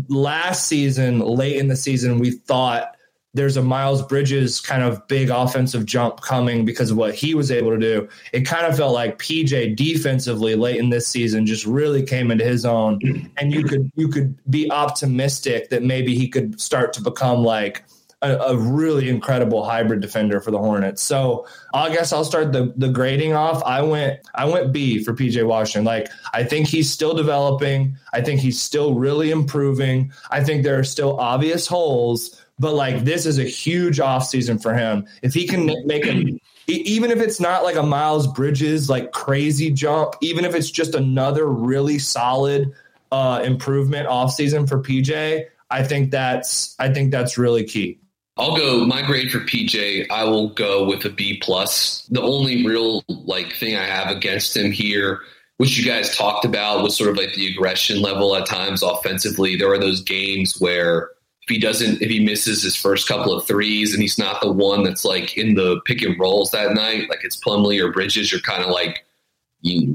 last 0.10 0.68
season, 0.68 1.20
late 1.20 1.58
in 1.58 1.68
the 1.68 1.76
season, 1.76 2.20
we 2.20 2.32
thought 2.32 2.96
there's 3.36 3.58
a 3.58 3.62
Miles 3.62 4.02
Bridges 4.02 4.62
kind 4.62 4.82
of 4.82 5.06
big 5.08 5.30
offensive 5.30 5.86
jump 5.86 6.22
coming 6.22 6.64
because 6.64 6.90
of 6.90 6.98
what 6.98 7.14
he 7.14 7.36
was 7.36 7.52
able 7.52 7.72
to 7.72 7.78
do. 7.78 8.08
It 8.32 8.42
kind 8.42 8.66
of 8.66 8.78
felt 8.78 8.94
like 8.94 9.20
PJ 9.20 9.76
defensively 9.76 10.56
late 10.56 10.78
in 10.78 10.90
this 10.90 11.06
season 11.06 11.46
just 11.46 11.66
really 11.66 12.02
came 12.02 12.32
into 12.32 12.46
his 12.46 12.66
own 12.66 13.30
and 13.38 13.52
you 13.52 13.66
could 13.66 13.92
you 13.96 14.08
could 14.08 14.40
be 14.50 14.72
optimistic 14.72 15.70
that 15.70 15.84
maybe 15.84 16.16
he 16.16 16.30
could 16.30 16.60
start 16.62 16.94
to 16.94 17.02
become 17.02 17.44
like 17.44 17.84
a, 18.28 18.38
a, 18.38 18.58
really 18.58 19.10
incredible 19.10 19.64
hybrid 19.64 20.02
defender 20.02 20.40
for 20.40 20.52
the 20.52 20.58
Hornets. 20.58 21.02
So 21.02 21.48
I 21.74 21.90
guess 21.90 22.12
I'll 22.14 22.26
start 22.26 22.52
the 22.52 22.74
the 22.76 22.90
grading 22.90 23.34
off. 23.34 23.64
I 23.64 23.82
went 23.82 24.20
I 24.36 24.46
went 24.46 24.72
B 24.72 25.04
for 25.04 25.14
PJ 25.14 25.46
Washington. 25.46 25.86
Like 25.86 26.10
I 26.34 26.44
think 26.44 26.68
he's 26.68 26.92
still 26.92 27.14
developing. 27.14 27.98
I 28.14 28.22
think 28.22 28.40
he's 28.40 28.62
still 28.62 28.96
really 28.96 29.32
improving. 29.32 30.12
I 30.32 30.44
think 30.44 30.64
there 30.64 30.80
are 30.80 30.84
still 30.84 31.20
obvious 31.20 31.68
holes, 31.68 32.44
but 32.60 32.74
like 32.74 33.04
this 33.06 33.26
is 33.26 33.40
a 33.40 33.44
huge 33.44 33.98
offseason 33.98 34.62
for 34.62 34.74
him. 34.74 35.06
If 35.22 35.34
he 35.34 35.48
can 35.48 35.66
make 35.86 36.06
a 36.06 36.40
even 36.68 37.12
if 37.12 37.20
it's 37.20 37.40
not 37.40 37.64
like 37.64 37.76
a 37.76 37.84
Miles 37.84 38.28
Bridges 38.28 38.90
like 38.90 39.12
crazy 39.12 39.72
jump, 39.72 40.16
even 40.22 40.46
if 40.46 40.56
it's 40.56 40.72
just 40.72 40.96
another 40.96 41.46
really 41.48 42.00
solid 42.00 42.74
uh, 43.12 43.42
improvement 43.44 44.10
offseason 44.10 44.68
for 44.68 44.82
PJ, 44.82 45.46
I 45.70 45.84
think 45.84 46.12
that's 46.12 46.76
I 46.80 46.94
think 46.94 47.12
that's 47.12 47.38
really 47.38 47.64
key. 47.64 48.00
I'll 48.38 48.58
go 48.58 48.86
my 48.86 49.02
grade 49.02 49.32
for 49.32 49.40
PJ. 49.40 50.08
I 50.10 50.26
will 50.26 50.50
go 50.50 50.86
with 50.86 51.06
a 51.06 51.10
B 51.10 51.40
plus. 51.42 52.06
The 52.12 52.22
only 52.22 52.66
real 52.66 53.04
like 53.08 53.54
thing 53.54 53.76
I 53.76 53.86
have 53.86 54.16
against 54.16 54.58
him 54.58 54.72
here, 54.72 55.22
which 55.58 55.78
you 55.78 55.86
guys 55.86 56.16
talked 56.18 56.44
about, 56.44 56.84
was 56.84 56.98
sort 56.98 57.10
of 57.10 57.18
like 57.18 57.34
the 57.34 57.48
aggression 57.48 58.02
level 58.02 58.36
at 58.36 58.46
times 58.46 58.84
offensively. 58.84 59.56
There 59.56 59.72
are 59.72 59.80
those 59.80 60.02
games 60.02 60.60
where 60.60 61.12
if 61.44 61.50
he 61.50 61.60
doesn't, 61.60 62.02
if 62.02 62.10
he 62.10 62.26
misses 62.26 62.62
his 62.62 62.76
first 62.76 63.08
couple 63.08 63.32
of 63.32 63.46
threes 63.48 63.94
and 63.94 64.02
he's 64.02 64.18
not 64.18 64.42
the 64.42 64.52
one 64.52 64.84
that's 64.84 65.06
like 65.06 65.38
in 65.38 65.54
the 65.54 65.80
pick 65.86 66.02
and 66.02 66.20
rolls 66.20 66.52
that 66.52 66.74
night, 66.74 67.08
like 67.10 67.24
it's 67.24 67.40
Plumlee 67.40 67.82
or 67.82 67.92
Bridges, 67.92 68.32
you're 68.32 68.42
kind 68.42 68.64
of 68.64 68.70
like, 68.70 69.06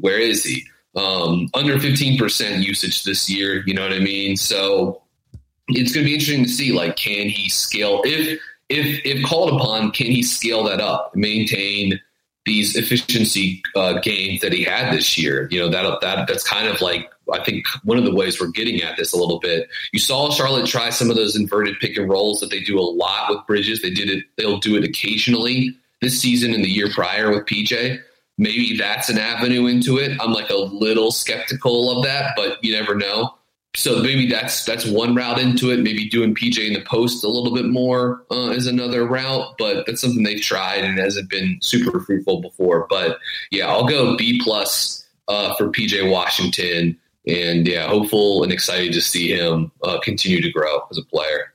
where 0.00 0.18
is 0.18 0.44
he? 0.44 0.64
Um, 0.96 1.48
under 1.53 1.76
15% 1.76 2.64
usage 2.64 3.05
this 3.05 3.29
year, 3.29 3.62
you 3.66 3.74
know 3.74 3.83
what 3.83 3.92
I 3.92 3.98
mean? 3.98 4.37
So 4.37 5.03
it's 5.76 5.92
going 5.92 6.04
to 6.04 6.09
be 6.09 6.14
interesting 6.14 6.44
to 6.44 6.48
see 6.50 6.72
like 6.72 6.96
can 6.96 7.28
he 7.28 7.48
scale 7.48 8.02
if 8.04 8.40
if 8.68 9.00
if 9.04 9.24
called 9.26 9.52
upon 9.52 9.90
can 9.90 10.06
he 10.06 10.22
scale 10.22 10.64
that 10.64 10.80
up 10.80 11.14
maintain 11.14 12.00
these 12.46 12.74
efficiency 12.74 13.62
uh, 13.76 14.00
gains 14.00 14.40
that 14.40 14.52
he 14.52 14.64
had 14.64 14.92
this 14.92 15.18
year 15.18 15.46
you 15.50 15.61
know 15.61 15.68
that 15.68 16.00
that 16.00 16.26
that's 16.26 16.46
kind 16.46 16.68
of 16.68 16.80
like 16.80 17.11
I 17.33 17.42
think 17.44 17.66
one 17.85 17.98
of 17.98 18.04
the 18.04 18.14
ways 18.14 18.40
we're 18.40 18.48
getting 18.48 18.83
at 18.83 18.96
this 18.96 19.12
a 19.12 19.16
little 19.16 19.38
bit. 19.38 19.68
You 19.92 20.00
saw 20.00 20.30
Charlotte 20.30 20.66
try 20.66 20.90
some 20.90 21.11
of 21.11 21.16
those 21.16 21.37
inverted 21.37 21.78
pick 21.80 21.96
and 21.96 22.09
rolls 22.09 22.40
that 22.40 22.50
they 22.50 22.61
do 22.61 22.78
a 22.78 22.83
lot 22.83 23.30
with 23.30 23.46
Bridges. 23.46 23.83
They 23.83 23.90
did 23.90 24.09
it. 24.11 24.24
They'll 24.37 24.59
do 24.59 24.76
it 24.76 24.83
occasionally 24.83 25.76
this 26.00 26.20
season 26.20 26.54
and 26.54 26.64
the 26.64 26.70
year 26.70 26.88
prior 26.92 27.30
with 27.30 27.46
PJ. 27.46 28.00
Maybe 28.38 28.76
that's 28.76 29.11
an 29.11 29.18
avenue 29.18 29.66
into 29.66 29.98
it. 29.98 30.18
I'm 30.20 30.33
like 30.33 30.50
a 30.50 30.56
little 30.56 31.12
skeptical 31.12 31.96
of 31.96 32.04
that, 32.04 32.33
but 32.37 32.62
you 32.64 32.72
never 32.72 32.94
know 32.94 33.35
so 33.76 34.02
maybe 34.02 34.26
that's 34.26 34.64
that's 34.64 34.85
one 34.85 35.14
route 35.14 35.38
into 35.38 35.70
it. 35.70 35.80
Maybe 35.80 36.09
doing 36.09 36.35
PJ 36.35 36.66
in 36.66 36.72
the 36.72 36.83
post 36.83 37.22
a 37.22 37.28
little 37.28 37.54
bit 37.54 37.66
more 37.66 38.24
uh, 38.30 38.50
is 38.50 38.66
another 38.66 39.06
route, 39.06 39.54
but 39.59 39.87
that's 39.87 40.00
something 40.00 40.24
they've 40.24 40.40
tried 40.42 40.85
and 40.85 40.98
hasn't 40.98 41.30
been 41.30 41.59
super 41.62 42.00
fruitful 42.00 42.40
before. 42.40 42.87
But 42.90 43.18
yeah, 43.50 43.68
I'll 43.68 43.87
go 43.87 44.16
B 44.16 44.40
plus 44.42 45.06
uh, 45.28 45.54
for 45.54 45.68
PJ 45.68 46.11
Washington, 46.11 46.98
and 47.26 47.66
yeah, 47.66 47.87
hopeful 47.87 48.42
and 48.42 48.52
excited 48.52 48.92
to 48.92 49.00
see 49.00 49.33
him 49.33 49.70
uh, 49.85 50.00
continue 50.00 50.42
to 50.42 50.50
grow 50.50 50.80
as 50.90 50.98
a 50.98 51.04
player. 51.04 51.54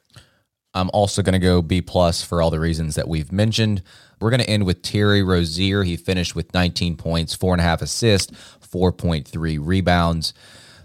I'm 0.74 0.90
also 0.94 1.22
going 1.22 1.34
to 1.34 1.40
go 1.40 1.62
B 1.62 1.82
plus 1.82 2.22
for 2.22 2.42
all 2.42 2.50
the 2.50 2.60
reasons 2.60 2.96
that 2.96 3.08
we've 3.08 3.32
mentioned. 3.32 3.82
We're 4.22 4.30
going 4.30 4.42
to 4.42 4.50
end 4.50 4.66
with 4.66 4.82
Terry 4.82 5.22
Rozier. 5.22 5.84
He 5.84 5.98
finished 5.98 6.36
with 6.36 6.54
19 6.54 6.96
points, 6.96 7.34
four 7.34 7.54
and 7.54 7.62
a 7.62 7.64
half 7.64 7.82
assists, 7.82 8.32
4.3 8.62 9.58
rebounds. 9.62 10.34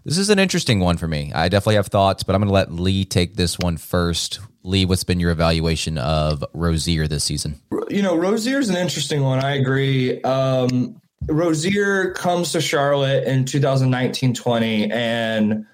This 0.04 0.18
is 0.18 0.30
an 0.30 0.38
interesting 0.38 0.80
one 0.80 0.96
for 0.96 1.06
me. 1.06 1.32
I 1.34 1.48
definitely 1.48 1.76
have 1.76 1.88
thoughts, 1.88 2.22
but 2.22 2.34
I'm 2.34 2.40
going 2.40 2.48
to 2.48 2.54
let 2.54 2.72
Lee 2.72 3.04
take 3.04 3.34
this 3.34 3.58
one 3.58 3.76
first. 3.76 4.40
Lee, 4.62 4.84
what's 4.84 5.04
been 5.04 5.20
your 5.20 5.30
evaluation 5.30 5.98
of 5.98 6.44
Rozier 6.54 7.06
this 7.06 7.24
season? 7.24 7.60
You 7.88 8.02
know, 8.02 8.16
Rozier 8.16 8.58
is 8.58 8.70
an 8.70 8.76
interesting 8.76 9.22
one. 9.22 9.44
I 9.44 9.56
agree. 9.56 10.20
Um, 10.22 11.00
Rozier 11.28 12.12
comes 12.12 12.52
to 12.52 12.60
Charlotte 12.60 13.26
in 13.26 13.44
2019 13.44 14.34
20 14.34 14.90
and 14.90 15.66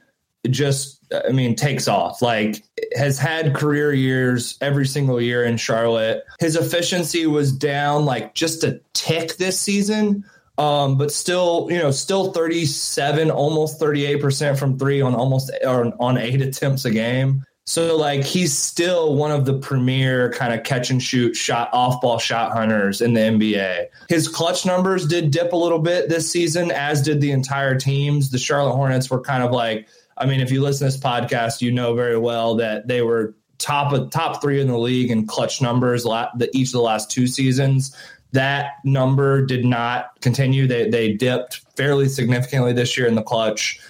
just, 0.50 1.04
I 1.28 1.32
mean, 1.32 1.54
takes 1.56 1.88
off. 1.88 2.22
Like, 2.22 2.64
has 2.96 3.18
had 3.18 3.54
career 3.54 3.92
years 3.92 4.58
every 4.60 4.86
single 4.86 5.20
year 5.20 5.44
in 5.44 5.56
Charlotte. 5.56 6.24
His 6.40 6.56
efficiency 6.56 7.26
was 7.26 7.52
down 7.52 8.04
like 8.04 8.34
just 8.34 8.64
a 8.64 8.80
tick 8.92 9.36
this 9.36 9.60
season 9.60 10.24
um, 10.58 10.96
but 10.96 11.12
still, 11.12 11.68
you 11.70 11.78
know, 11.78 11.90
still 11.90 12.32
37, 12.32 13.30
almost 13.30 13.80
38% 13.80 14.58
from 14.58 14.78
three 14.78 15.00
on 15.00 15.14
almost 15.14 15.50
or 15.64 15.92
on 16.00 16.16
eight 16.16 16.40
attempts 16.40 16.84
a 16.84 16.90
game. 16.90 17.44
So 17.68 17.96
like 17.96 18.22
he's 18.22 18.56
still 18.56 19.16
one 19.16 19.32
of 19.32 19.44
the 19.44 19.58
premier 19.58 20.30
kind 20.30 20.54
of 20.54 20.62
catch 20.62 20.90
and 20.90 21.02
shoot 21.02 21.34
shot 21.34 21.68
off 21.72 22.00
ball 22.00 22.18
shot 22.18 22.52
hunters 22.52 23.00
in 23.00 23.12
the 23.12 23.20
NBA. 23.20 23.86
His 24.08 24.28
clutch 24.28 24.64
numbers 24.64 25.04
did 25.04 25.32
dip 25.32 25.52
a 25.52 25.56
little 25.56 25.80
bit 25.80 26.08
this 26.08 26.30
season, 26.30 26.70
as 26.70 27.02
did 27.02 27.20
the 27.20 27.32
entire 27.32 27.76
teams. 27.76 28.30
The 28.30 28.38
Charlotte 28.38 28.76
Hornets 28.76 29.10
were 29.10 29.20
kind 29.20 29.42
of 29.42 29.50
like, 29.50 29.88
I 30.16 30.26
mean, 30.26 30.40
if 30.40 30.52
you 30.52 30.62
listen 30.62 30.86
to 30.86 30.92
this 30.92 31.02
podcast, 31.02 31.60
you 31.60 31.72
know 31.72 31.94
very 31.94 32.16
well 32.16 32.54
that 32.56 32.86
they 32.86 33.02
were 33.02 33.34
top 33.58 33.92
of 33.92 34.10
top 34.10 34.40
three 34.40 34.60
in 34.60 34.68
the 34.68 34.78
league 34.78 35.10
in 35.10 35.26
clutch 35.26 35.60
numbers 35.60 36.04
the, 36.04 36.48
each 36.52 36.68
of 36.68 36.72
the 36.72 36.80
last 36.80 37.10
two 37.10 37.26
seasons. 37.26 37.96
That 38.36 38.84
number 38.84 39.46
did 39.46 39.64
not 39.64 40.20
continue. 40.20 40.66
They 40.66 40.90
they 40.90 41.14
dipped 41.14 41.62
fairly 41.74 42.06
significantly 42.08 42.74
this 42.74 42.96
year 42.96 43.06
in 43.06 43.14
the 43.14 43.22
clutch. 43.22 43.80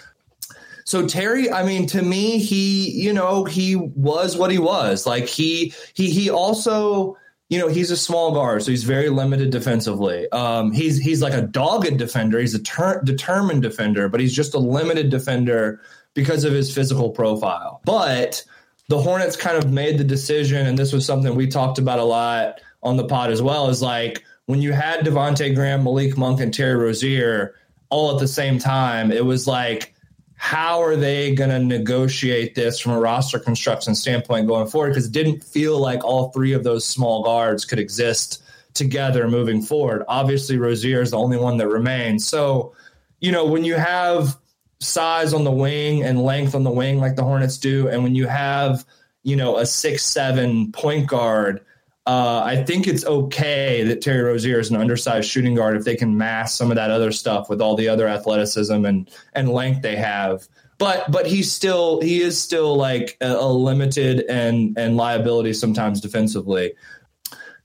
So 0.85 1.05
Terry, 1.05 1.51
I 1.51 1.65
mean, 1.65 1.89
to 1.89 2.01
me, 2.01 2.39
he, 2.39 2.93
you 2.93 3.13
know, 3.13 3.45
he 3.45 3.75
was 3.75 4.37
what 4.37 4.53
he 4.53 4.59
was. 4.59 5.05
Like 5.05 5.27
he 5.27 5.75
he 5.95 6.11
he 6.11 6.31
also, 6.31 7.17
you 7.49 7.59
know, 7.59 7.67
he's 7.67 7.91
a 7.91 7.97
small 7.97 8.33
guard, 8.33 8.63
so 8.63 8.71
he's 8.71 8.85
very 8.85 9.09
limited 9.09 9.51
defensively. 9.51 10.31
Um, 10.31 10.71
he's 10.71 10.97
he's 10.97 11.21
like 11.21 11.35
a 11.35 11.43
dogged 11.43 11.97
defender. 11.99 12.39
He's 12.39 12.55
a 12.55 12.63
ter- 12.63 13.03
determined 13.03 13.63
defender, 13.63 14.09
but 14.09 14.21
he's 14.21 14.33
just 14.33 14.55
a 14.55 14.61
limited 14.61 15.11
defender 15.11 15.81
because 16.15 16.45
of 16.45 16.53
his 16.53 16.73
physical 16.73 17.11
profile. 17.11 17.81
But 17.85 18.45
the 18.89 18.99
Hornets 18.99 19.35
kind 19.35 19.57
of 19.57 19.73
made 19.73 19.99
the 19.99 20.05
decision, 20.05 20.69
and 20.69 20.79
this 20.79 20.93
was 20.93 21.05
something 21.05 21.35
we 21.35 21.49
talked 21.49 21.79
about 21.79 21.99
a 21.99 22.05
lot 22.05 22.61
on 22.85 22.97
the 22.97 23.09
pod 23.09 23.33
as 23.33 23.43
well, 23.43 23.69
is 23.69 23.83
like 23.83 24.23
when 24.47 24.63
you 24.63 24.73
had 24.73 25.05
Devonte 25.05 25.55
Graham, 25.55 25.85
Malik 25.85 26.17
Monk, 26.17 26.41
and 26.41 26.55
Terry 26.55 26.77
Rozier 26.77 27.55
all 27.91 28.15
at 28.15 28.21
the 28.21 28.29
same 28.29 28.59
time, 28.59 29.13
it 29.13 29.25
was 29.25 29.47
like, 29.47 29.95
how 30.35 30.83
are 30.83 30.97
they 30.97 31.35
going 31.35 31.51
to 31.51 31.59
negotiate 31.59 32.55
this 32.55 32.79
from 32.79 32.93
a 32.93 33.01
roster 33.01 33.39
construction 33.39 33.95
standpoint 33.95 34.47
going 34.47 34.67
forward? 34.67 34.91
Because 34.91 35.07
it 35.07 35.13
didn't 35.13 35.43
feel 35.43 35.79
like 35.79 36.05
all 36.05 36.31
three 36.31 36.53
of 36.53 36.63
those 36.63 36.85
small 36.85 37.23
guards 37.23 37.65
could 37.65 37.79
exist 37.79 38.43
together 38.75 39.29
moving 39.29 39.63
forward. 39.63 40.05
Obviously, 40.09 40.59
Rozier 40.59 41.01
is 41.01 41.11
the 41.11 41.19
only 41.19 41.39
one 41.39 41.57
that 41.57 41.69
remains. 41.69 42.27
So, 42.27 42.75
you 43.21 43.33
know, 43.33 43.47
when 43.47 43.65
you 43.65 43.75
have 43.75 44.37
size 44.81 45.33
on 45.33 45.45
the 45.45 45.51
wing 45.51 46.03
and 46.03 46.23
length 46.23 46.55
on 46.55 46.63
the 46.63 46.71
wing 46.71 46.99
like 46.99 47.17
the 47.17 47.25
Hornets 47.25 47.57
do, 47.57 47.89
and 47.89 48.03
when 48.03 48.15
you 48.15 48.27
have, 48.27 48.85
you 49.23 49.35
know, 49.35 49.57
a 49.57 49.67
six 49.67 50.05
seven 50.05 50.71
point 50.71 51.09
guard 51.09 51.65
uh, 52.07 52.43
I 52.45 52.63
think 52.63 52.87
it's 52.87 53.05
okay 53.05 53.83
that 53.83 54.01
Terry 54.01 54.23
Rozier 54.23 54.61
is 54.61 54.71
an 54.71 54.77
undersized 54.77 55.29
shooting 55.29 55.57
guard 55.57 55.77
if 55.77 55.85
they 55.85 55.97
can 55.97 56.17
mask 56.17 56.57
some 56.57 56.71
of 56.71 56.77
that 56.77 56.91
other 56.91 57.11
stuff 57.11 57.49
with 57.49 57.61
all 57.61 57.75
the 57.75 57.89
other 57.89 58.07
athleticism 58.07 58.85
and 58.85 59.11
and 59.33 59.49
length 59.49 59.83
they 59.83 59.97
have. 59.97 60.47
But 60.79 61.11
but 61.11 61.27
he's 61.27 61.51
still 61.51 62.01
he 62.01 62.21
is 62.21 62.41
still 62.41 62.77
like 62.77 63.17
a, 63.21 63.33
a 63.33 63.53
limited 63.53 64.21
and 64.29 64.79
and 64.79 64.97
liability 64.97 65.53
sometimes 65.53 66.01
defensively. 66.01 66.75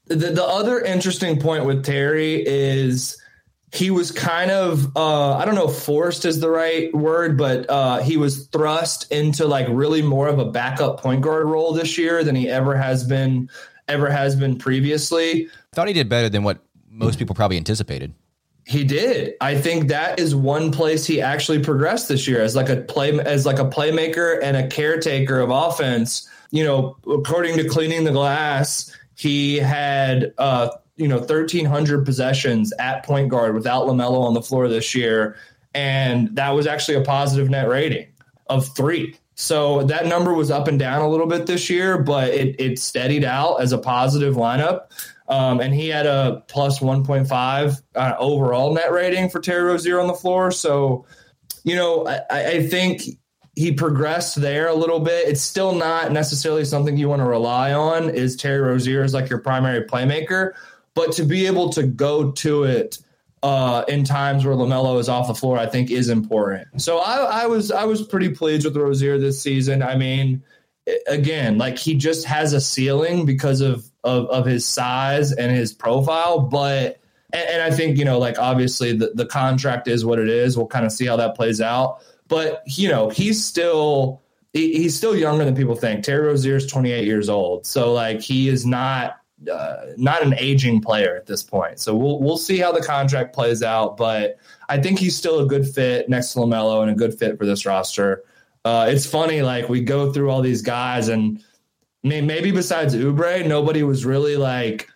The, 0.08 0.16
the 0.16 0.44
other 0.44 0.82
interesting 0.82 1.40
point 1.40 1.66
with 1.66 1.86
Terry 1.86 2.44
is 2.46 3.22
he 3.74 3.92
was 3.92 4.12
kind 4.12 4.50
of 4.50 4.98
uh, 4.98 5.36
I 5.36 5.46
don't 5.46 5.56
know 5.56 5.68
forced 5.68 6.26
is 6.26 6.40
the 6.40 6.50
right 6.50 6.92
word, 6.96 7.38
but 7.38 7.70
uh, 7.70 8.00
he 8.00 8.18
was 8.18 8.48
thrust 8.48 9.12
into 9.12 9.46
like 9.46 9.68
really 9.70 10.02
more 10.02 10.28
of 10.28 10.40
a 10.40 10.46
backup 10.46 11.00
point 11.00 11.22
guard 11.22 11.46
role 11.46 11.74
this 11.74 11.96
year 12.00 12.24
than 12.24 12.36
he 12.36 12.50
ever 12.50 12.76
has 12.76 13.04
been 13.04 13.48
ever 13.92 14.10
has 14.10 14.36
been 14.36 14.58
previously. 14.58 15.48
Thought 15.74 15.88
he 15.88 15.94
did 15.94 16.10
better 16.10 16.30
than 16.30 16.44
what 16.44 16.60
most 16.90 17.20
people 17.20 17.36
probably 17.36 17.58
anticipated. 17.58 18.14
He 18.66 18.84
did. 18.84 19.34
I 19.42 19.60
think 19.60 19.88
that 19.90 20.20
is 20.20 20.36
one 20.36 20.72
place 20.72 21.06
he 21.06 21.22
actually 21.22 21.60
progressed 21.60 22.08
this 22.08 22.28
year 22.28 22.42
as 22.42 22.56
like 22.56 22.70
a 22.70 22.78
play 22.78 23.20
as 23.20 23.46
like 23.46 23.60
a 23.60 23.66
playmaker 23.66 24.40
and 24.42 24.56
a 24.56 24.68
caretaker 24.68 25.40
of 25.40 25.50
offense. 25.50 26.30
You 26.52 26.64
know, 26.64 26.98
according 27.10 27.58
to 27.58 27.68
cleaning 27.68 28.04
the 28.04 28.12
glass, 28.12 28.96
he 29.16 29.58
had 29.58 30.34
uh, 30.38 30.70
you 30.96 31.08
know 31.08 31.18
1300 31.18 32.06
possessions 32.06 32.74
at 32.80 33.04
point 33.04 33.30
guard 33.30 33.56
without 33.56 33.88
LaMelo 33.88 34.22
on 34.22 34.34
the 34.34 34.42
floor 34.42 34.68
this 34.68 34.94
year 34.94 35.38
and 35.74 36.36
that 36.36 36.50
was 36.50 36.68
actually 36.68 36.96
a 36.96 37.02
positive 37.02 37.50
net 37.50 37.68
rating 37.68 38.08
of 38.48 38.68
3. 38.76 39.16
So 39.42 39.82
that 39.86 40.06
number 40.06 40.36
was 40.36 40.52
up 40.52 40.68
and 40.68 40.78
down 40.78 41.02
a 41.02 41.10
little 41.10 41.26
bit 41.26 41.48
this 41.48 41.68
year, 41.68 41.98
but 41.98 42.28
it 42.30 42.56
it 42.60 42.78
steadied 42.78 43.24
out 43.24 43.56
as 43.56 43.72
a 43.72 43.78
positive 43.80 44.36
lineup. 44.36 44.92
Um, 45.28 45.60
and 45.60 45.74
he 45.74 45.88
had 45.88 46.06
a 46.06 46.44
plus 46.48 46.78
1.5 46.78 47.82
uh, 47.96 48.16
overall 48.20 48.72
net 48.72 48.92
rating 48.92 49.32
for 49.32 49.40
Terry 49.40 49.64
Rozier 49.64 50.00
on 50.00 50.06
the 50.06 50.14
floor. 50.14 50.52
So, 50.52 51.08
you 51.64 51.76
know, 51.76 52.06
I, 52.06 52.22
I 52.30 52.68
think 52.68 53.02
he 53.56 53.72
progressed 53.72 54.40
there 54.40 54.68
a 54.68 54.76
little 54.76 55.00
bit. 55.00 55.28
It's 55.28 55.42
still 55.42 55.74
not 55.74 56.12
necessarily 56.12 56.64
something 56.64 56.96
you 56.96 57.10
want 57.10 57.22
to 57.22 57.28
rely 57.28 57.74
on. 57.74 58.12
Is 58.12 58.36
Terry 58.36 58.60
Rozier 58.60 59.04
is 59.04 59.12
like 59.12 59.28
your 59.28 59.40
primary 59.40 59.86
playmaker, 59.86 60.52
but 60.94 61.14
to 61.14 61.24
be 61.24 61.48
able 61.48 61.70
to 61.72 61.82
go 61.82 62.32
to 62.34 62.66
it 62.66 63.00
uh, 63.44 63.84
in 63.88 64.04
times 64.04 64.46
where 64.46 64.56
Lamelo 64.56 65.00
is 65.00 65.10
off 65.10 65.28
the 65.28 65.34
floor, 65.34 65.58
I 65.58 65.66
think 65.66 65.90
is 65.90 66.10
important. 66.10 66.82
So 66.82 67.00
I, 67.00 67.44
I 67.44 67.46
was 67.48 67.72
I 67.72 67.86
was 67.86 68.06
pretty 68.06 68.30
pleased 68.30 68.66
with 68.66 68.78
Rozier 68.78 69.18
this 69.18 69.42
season. 69.42 69.82
I 69.82 69.96
mean, 69.96 70.44
again, 71.08 71.58
like 71.58 71.78
he 71.78 71.96
just 71.96 72.26
has 72.26 72.54
a 72.54 72.62
ceiling 72.62 73.26
because 73.26 73.62
of 73.62 73.90
of, 74.04 74.28
of 74.30 74.46
his 74.46 74.66
size 74.66 75.32
and 75.32 75.56
his 75.56 75.74
profile, 75.74 76.40
but 76.40 77.00
and, 77.34 77.50
and 77.50 77.62
I 77.62 77.72
think 77.72 77.98
you 77.98 78.06
know, 78.06 78.20
like 78.20 78.38
obviously 78.38 78.94
the 78.94 79.12
the 79.16 79.26
contract 79.26 79.88
is 79.88 80.06
what 80.06 80.20
it 80.20 80.30
is. 80.30 80.56
We'll 80.56 80.68
kind 80.68 80.86
of 80.86 80.92
see 80.92 81.08
how 81.08 81.16
that 81.18 81.36
plays 81.36 81.62
out, 81.62 82.04
but 82.28 82.62
you 82.66 82.90
know, 82.90 83.10
he's 83.10 83.44
still 83.44 84.22
he's 84.54 84.96
still 84.96 85.16
younger 85.16 85.46
than 85.46 85.56
people 85.56 85.76
think. 85.76 86.04
Terry 86.04 86.28
Rozier 86.28 86.58
is 86.58 86.68
28 86.68 87.06
years 87.06 87.30
old, 87.30 87.66
so 87.66 87.94
like 87.94 88.22
he 88.22 88.50
is 88.50 88.66
not 88.66 89.21
uh, 89.50 89.86
not 89.98 90.24
an 90.24 90.36
aging 90.38 90.82
player 90.82 91.16
at 91.16 91.26
this 91.26 91.42
point. 91.42 91.80
So 91.80 91.96
we'll 91.96 92.20
we'll 92.20 92.38
see 92.38 92.58
how 92.58 92.72
the 92.72 92.82
contract 92.82 93.34
plays 93.34 93.64
out, 93.64 93.98
but 93.98 94.38
I 94.70 94.80
think 94.80 95.00
he's 95.00 95.16
still 95.16 95.40
a 95.40 95.46
good 95.46 95.68
fit 95.68 96.10
next 96.10 96.34
to 96.34 96.40
Lamelo 96.40 96.82
and 96.82 96.92
a 96.92 96.96
good 96.96 97.18
fit 97.18 97.38
for 97.38 97.46
this 97.46 97.66
roster. 97.66 98.24
Uh, 98.64 98.88
it's 98.90 99.06
funny, 99.06 99.42
like 99.42 99.70
we 99.70 99.82
go 99.82 100.12
through 100.12 100.30
all 100.30 100.42
these 100.42 100.62
guys, 100.62 101.08
and 101.08 101.44
I 102.04 102.08
mean, 102.08 102.28
maybe 102.28 102.52
besides 102.52 102.96
Oubre, 102.96 103.48
nobody 103.48 103.84
was 103.84 104.06
really 104.06 104.38
like 104.38 104.90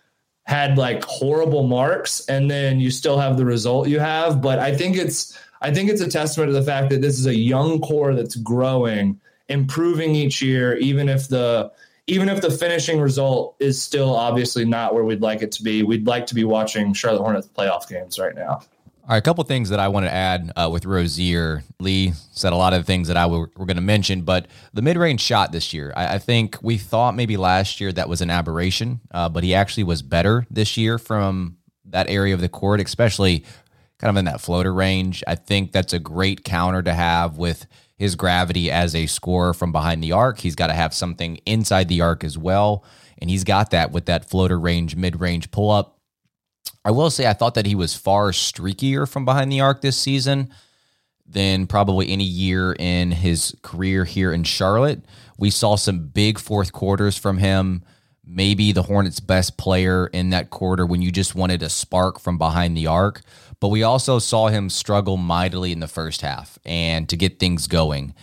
had 0.44 0.78
like 0.78 1.02
horrible 1.04 1.66
marks, 1.66 2.24
and 2.28 2.50
then 2.50 2.78
you 2.78 2.90
still 2.90 3.18
have 3.18 3.36
the 3.36 3.44
result 3.44 3.88
you 3.88 3.98
have. 3.98 4.40
But 4.40 4.58
I 4.60 4.74
think 4.74 4.96
it's 4.96 5.36
I 5.60 5.72
think 5.72 5.90
it's 5.90 6.00
a 6.00 6.08
testament 6.08 6.50
to 6.50 6.52
the 6.52 6.62
fact 6.62 6.90
that 6.90 7.00
this 7.00 7.18
is 7.18 7.26
a 7.26 7.34
young 7.34 7.80
core 7.80 8.14
that's 8.14 8.36
growing, 8.36 9.20
improving 9.48 10.14
each 10.14 10.40
year, 10.40 10.76
even 10.76 11.08
if 11.08 11.28
the 11.28 11.72
even 12.06 12.28
if 12.28 12.40
the 12.40 12.50
finishing 12.50 13.00
result 13.00 13.56
is 13.58 13.82
still 13.82 14.14
obviously 14.14 14.64
not 14.64 14.94
where 14.94 15.04
we'd 15.04 15.20
like 15.20 15.42
it 15.42 15.52
to 15.52 15.62
be, 15.62 15.82
we'd 15.82 16.06
like 16.06 16.26
to 16.26 16.34
be 16.34 16.44
watching 16.44 16.92
Charlotte 16.92 17.22
Hornets 17.22 17.48
playoff 17.48 17.88
games 17.88 18.18
right 18.18 18.34
now. 18.34 18.62
All 19.08 19.12
right, 19.12 19.18
a 19.18 19.22
couple 19.22 19.42
things 19.44 19.68
that 19.70 19.78
I 19.78 19.86
want 19.86 20.04
to 20.06 20.12
add 20.12 20.52
uh, 20.56 20.68
with 20.72 20.84
Rozier. 20.84 21.62
Lee 21.78 22.12
said 22.32 22.52
a 22.52 22.56
lot 22.56 22.72
of 22.72 22.86
things 22.86 23.06
that 23.06 23.16
I 23.16 23.26
were, 23.26 23.50
were 23.56 23.66
going 23.66 23.76
to 23.76 23.80
mention, 23.80 24.22
but 24.22 24.46
the 24.72 24.82
mid 24.82 24.96
range 24.96 25.20
shot 25.20 25.52
this 25.52 25.72
year, 25.72 25.92
I, 25.96 26.14
I, 26.14 26.18
think 26.18 26.58
we 26.60 26.76
thought 26.76 27.14
maybe 27.14 27.36
last 27.36 27.80
year 27.80 27.92
that 27.92 28.08
was 28.08 28.20
an 28.20 28.30
aberration, 28.30 29.00
uh, 29.12 29.28
but 29.28 29.44
he 29.44 29.54
actually 29.54 29.84
was 29.84 30.02
better 30.02 30.44
this 30.50 30.76
year 30.76 30.98
from 30.98 31.56
that 31.84 32.10
area 32.10 32.34
of 32.34 32.40
the 32.40 32.48
court, 32.48 32.80
especially 32.80 33.44
kind 33.98 34.10
of 34.10 34.16
in 34.16 34.24
that 34.24 34.40
floater 34.40 34.74
range. 34.74 35.22
I 35.24 35.36
think 35.36 35.70
that's 35.70 35.92
a 35.92 36.00
great 36.00 36.42
counter 36.42 36.82
to 36.82 36.92
have 36.92 37.38
with 37.38 37.66
his 37.96 38.14
gravity 38.14 38.70
as 38.70 38.94
a 38.94 39.06
scorer 39.06 39.54
from 39.54 39.72
behind 39.72 40.02
the 40.02 40.12
arc. 40.12 40.38
He's 40.38 40.54
got 40.54 40.66
to 40.66 40.74
have 40.74 40.94
something 40.94 41.38
inside 41.46 41.88
the 41.88 42.02
arc 42.02 42.24
as 42.24 42.36
well. 42.36 42.84
And 43.18 43.30
he's 43.30 43.44
got 43.44 43.70
that 43.70 43.92
with 43.92 44.06
that 44.06 44.28
floater 44.28 44.58
range, 44.58 44.94
mid 44.94 45.20
range 45.20 45.50
pull 45.50 45.70
up. 45.70 45.98
I 46.84 46.90
will 46.90 47.10
say, 47.10 47.26
I 47.26 47.32
thought 47.32 47.54
that 47.54 47.66
he 47.66 47.74
was 47.74 47.96
far 47.96 48.30
streakier 48.30 49.08
from 49.08 49.24
behind 49.24 49.50
the 49.50 49.60
arc 49.60 49.80
this 49.80 49.98
season 49.98 50.50
than 51.26 51.66
probably 51.66 52.10
any 52.10 52.24
year 52.24 52.76
in 52.78 53.10
his 53.10 53.56
career 53.62 54.04
here 54.04 54.32
in 54.32 54.44
Charlotte. 54.44 55.04
We 55.38 55.50
saw 55.50 55.76
some 55.76 56.08
big 56.08 56.38
fourth 56.38 56.72
quarters 56.72 57.16
from 57.16 57.38
him. 57.38 57.82
Maybe 58.24 58.72
the 58.72 58.82
Hornets' 58.82 59.20
best 59.20 59.56
player 59.56 60.08
in 60.08 60.30
that 60.30 60.50
quarter 60.50 60.84
when 60.84 61.02
you 61.02 61.10
just 61.10 61.34
wanted 61.34 61.62
a 61.62 61.68
spark 61.68 62.20
from 62.20 62.38
behind 62.38 62.76
the 62.76 62.86
arc 62.86 63.22
but 63.60 63.68
we 63.68 63.82
also 63.82 64.18
saw 64.18 64.48
him 64.48 64.70
struggle 64.70 65.16
mightily 65.16 65.72
in 65.72 65.80
the 65.80 65.88
first 65.88 66.20
half 66.20 66.58
and 66.64 67.08
to 67.08 67.16
get 67.16 67.38
things 67.38 67.66
going. 67.66 68.14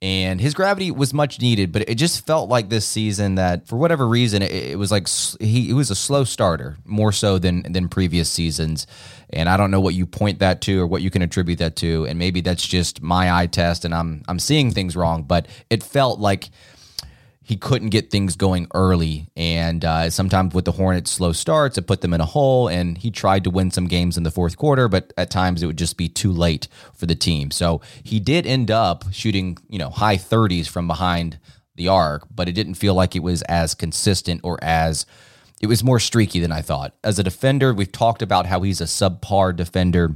And 0.00 0.40
his 0.40 0.54
gravity 0.54 0.92
was 0.92 1.12
much 1.12 1.40
needed, 1.40 1.72
but 1.72 1.88
it 1.88 1.96
just 1.96 2.24
felt 2.24 2.48
like 2.48 2.68
this 2.68 2.86
season 2.86 3.34
that 3.34 3.66
for 3.66 3.76
whatever 3.76 4.06
reason 4.06 4.42
it, 4.42 4.52
it 4.52 4.78
was 4.78 4.92
like 4.92 5.08
he, 5.40 5.62
he 5.66 5.72
was 5.72 5.90
a 5.90 5.96
slow 5.96 6.22
starter 6.22 6.76
more 6.84 7.10
so 7.10 7.36
than 7.38 7.62
than 7.72 7.88
previous 7.88 8.30
seasons. 8.30 8.86
And 9.30 9.48
I 9.48 9.56
don't 9.56 9.72
know 9.72 9.80
what 9.80 9.94
you 9.94 10.06
point 10.06 10.38
that 10.38 10.60
to 10.62 10.80
or 10.80 10.86
what 10.86 11.02
you 11.02 11.10
can 11.10 11.22
attribute 11.22 11.58
that 11.58 11.74
to. 11.76 12.06
And 12.06 12.16
maybe 12.16 12.40
that's 12.40 12.64
just 12.64 13.02
my 13.02 13.40
eye 13.40 13.46
test 13.46 13.84
and 13.84 13.92
I'm 13.92 14.22
I'm 14.28 14.38
seeing 14.38 14.70
things 14.70 14.94
wrong, 14.94 15.24
but 15.24 15.46
it 15.68 15.82
felt 15.82 16.20
like 16.20 16.50
he 17.48 17.56
couldn't 17.56 17.88
get 17.88 18.10
things 18.10 18.36
going 18.36 18.66
early. 18.74 19.30
And 19.34 19.82
uh, 19.82 20.10
sometimes 20.10 20.52
with 20.52 20.66
the 20.66 20.72
Hornets' 20.72 21.10
slow 21.10 21.32
starts, 21.32 21.78
it 21.78 21.86
put 21.86 22.02
them 22.02 22.12
in 22.12 22.20
a 22.20 22.26
hole. 22.26 22.68
And 22.68 22.98
he 22.98 23.10
tried 23.10 23.44
to 23.44 23.50
win 23.50 23.70
some 23.70 23.86
games 23.86 24.18
in 24.18 24.22
the 24.22 24.30
fourth 24.30 24.58
quarter, 24.58 24.86
but 24.86 25.14
at 25.16 25.30
times 25.30 25.62
it 25.62 25.66
would 25.66 25.78
just 25.78 25.96
be 25.96 26.10
too 26.10 26.30
late 26.30 26.68
for 26.92 27.06
the 27.06 27.14
team. 27.14 27.50
So 27.50 27.80
he 28.02 28.20
did 28.20 28.46
end 28.46 28.70
up 28.70 29.06
shooting, 29.12 29.56
you 29.66 29.78
know, 29.78 29.88
high 29.88 30.18
30s 30.18 30.68
from 30.68 30.86
behind 30.86 31.38
the 31.74 31.88
arc, 31.88 32.26
but 32.30 32.50
it 32.50 32.52
didn't 32.52 32.74
feel 32.74 32.92
like 32.92 33.16
it 33.16 33.22
was 33.22 33.40
as 33.44 33.74
consistent 33.74 34.42
or 34.44 34.62
as 34.62 35.06
it 35.62 35.68
was 35.68 35.82
more 35.82 35.98
streaky 35.98 36.40
than 36.40 36.52
I 36.52 36.60
thought. 36.60 36.96
As 37.02 37.18
a 37.18 37.22
defender, 37.22 37.72
we've 37.72 37.90
talked 37.90 38.20
about 38.20 38.44
how 38.44 38.60
he's 38.60 38.82
a 38.82 38.84
subpar 38.84 39.56
defender. 39.56 40.14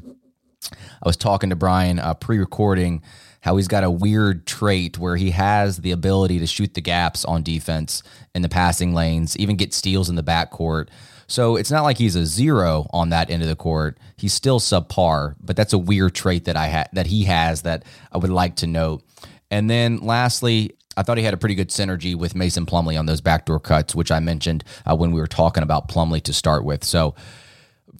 I 0.70 1.06
was 1.06 1.16
talking 1.16 1.48
to 1.48 1.56
Brian 1.56 1.98
uh, 1.98 2.12
pre-recording 2.12 3.00
how 3.42 3.56
he's 3.56 3.68
got 3.68 3.84
a 3.84 3.90
weird 3.90 4.46
trait 4.46 4.98
where 4.98 5.16
he 5.16 5.30
has 5.30 5.78
the 5.78 5.90
ability 5.90 6.38
to 6.38 6.46
shoot 6.46 6.74
the 6.74 6.80
gaps 6.80 7.24
on 7.24 7.42
defense 7.42 8.02
in 8.34 8.42
the 8.42 8.48
passing 8.48 8.94
lanes, 8.94 9.36
even 9.36 9.56
get 9.56 9.74
steals 9.74 10.08
in 10.08 10.14
the 10.14 10.22
backcourt. 10.22 10.88
So 11.26 11.56
it's 11.56 11.70
not 11.70 11.82
like 11.82 11.98
he's 11.98 12.14
a 12.14 12.24
zero 12.24 12.86
on 12.92 13.10
that 13.10 13.30
end 13.30 13.42
of 13.42 13.48
the 13.48 13.56
court. 13.56 13.98
He's 14.16 14.32
still 14.32 14.60
subpar, 14.60 15.34
but 15.40 15.56
that's 15.56 15.72
a 15.72 15.78
weird 15.78 16.14
trait 16.14 16.44
that 16.44 16.56
I 16.56 16.66
had 16.66 16.88
that 16.92 17.06
he 17.06 17.24
has 17.24 17.62
that 17.62 17.84
I 18.12 18.18
would 18.18 18.30
like 18.30 18.56
to 18.56 18.66
note. 18.66 19.02
And 19.50 19.68
then 19.68 19.98
lastly, 19.98 20.76
I 20.96 21.02
thought 21.02 21.18
he 21.18 21.24
had 21.24 21.34
a 21.34 21.38
pretty 21.38 21.56
good 21.56 21.70
synergy 21.70 22.14
with 22.14 22.36
Mason 22.36 22.64
Plumlee 22.64 22.98
on 22.98 23.06
those 23.06 23.20
backdoor 23.20 23.58
cuts, 23.58 23.94
which 23.94 24.12
I 24.12 24.20
mentioned 24.20 24.62
uh, 24.86 24.94
when 24.94 25.10
we 25.10 25.20
were 25.20 25.26
talking 25.26 25.64
about 25.64 25.88
Plumlee 25.88 26.22
to 26.22 26.32
start 26.32 26.64
with. 26.64 26.84
So 26.84 27.16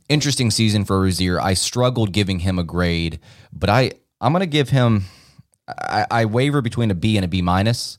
interesting 0.08 0.52
season 0.52 0.84
for 0.84 1.00
Rozier. 1.00 1.40
I 1.40 1.54
struggled 1.54 2.12
giving 2.12 2.40
him 2.40 2.60
a 2.60 2.64
grade, 2.64 3.18
but 3.52 3.70
I 3.70 3.92
I'm 4.20 4.32
going 4.32 4.40
to 4.40 4.46
give 4.46 4.68
him 4.68 5.04
I, 5.78 6.06
I 6.10 6.24
waver 6.24 6.62
between 6.62 6.90
a 6.90 6.94
B 6.94 7.16
and 7.16 7.24
a 7.24 7.28
B 7.28 7.42
minus. 7.42 7.98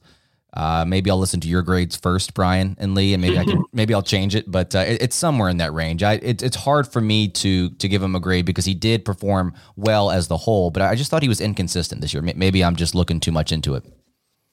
Uh, 0.56 0.86
maybe 0.88 1.10
I'll 1.10 1.18
listen 1.18 1.40
to 1.40 1.48
your 1.48 1.64
grades 1.64 1.96
first, 1.96 2.36
Brian 2.36 2.78
and 2.80 2.94
Lee, 2.94 3.14
and 3.14 3.22
maybe 3.22 3.40
I 3.40 3.44
can 3.44 3.64
maybe 3.74 3.94
I'll 3.94 4.04
change 4.04 4.36
it. 4.36 4.52
But 4.52 4.76
uh, 4.76 4.80
it, 4.80 5.02
it's 5.02 5.16
somewhere 5.16 5.50
in 5.50 5.58
that 5.58 5.74
range. 5.74 6.04
I 6.04 6.14
it, 6.14 6.44
it's 6.44 6.56
hard 6.56 6.88
for 6.88 7.02
me 7.02 7.28
to 7.30 7.70
to 7.72 7.88
give 7.88 8.04
him 8.04 8.16
a 8.16 8.20
grade 8.20 8.46
because 8.46 8.66
he 8.66 8.76
did 8.76 9.04
perform 9.04 9.54
well 9.76 10.12
as 10.12 10.28
the 10.28 10.38
whole, 10.38 10.70
but 10.70 10.84
I 10.84 10.96
just 10.96 11.10
thought 11.10 11.24
he 11.24 11.30
was 11.30 11.42
inconsistent 11.42 12.02
this 12.02 12.14
year. 12.14 12.22
Maybe 12.22 12.64
I'm 12.64 12.76
just 12.76 12.94
looking 12.94 13.20
too 13.20 13.32
much 13.32 13.52
into 13.52 13.74
it. 13.74 13.84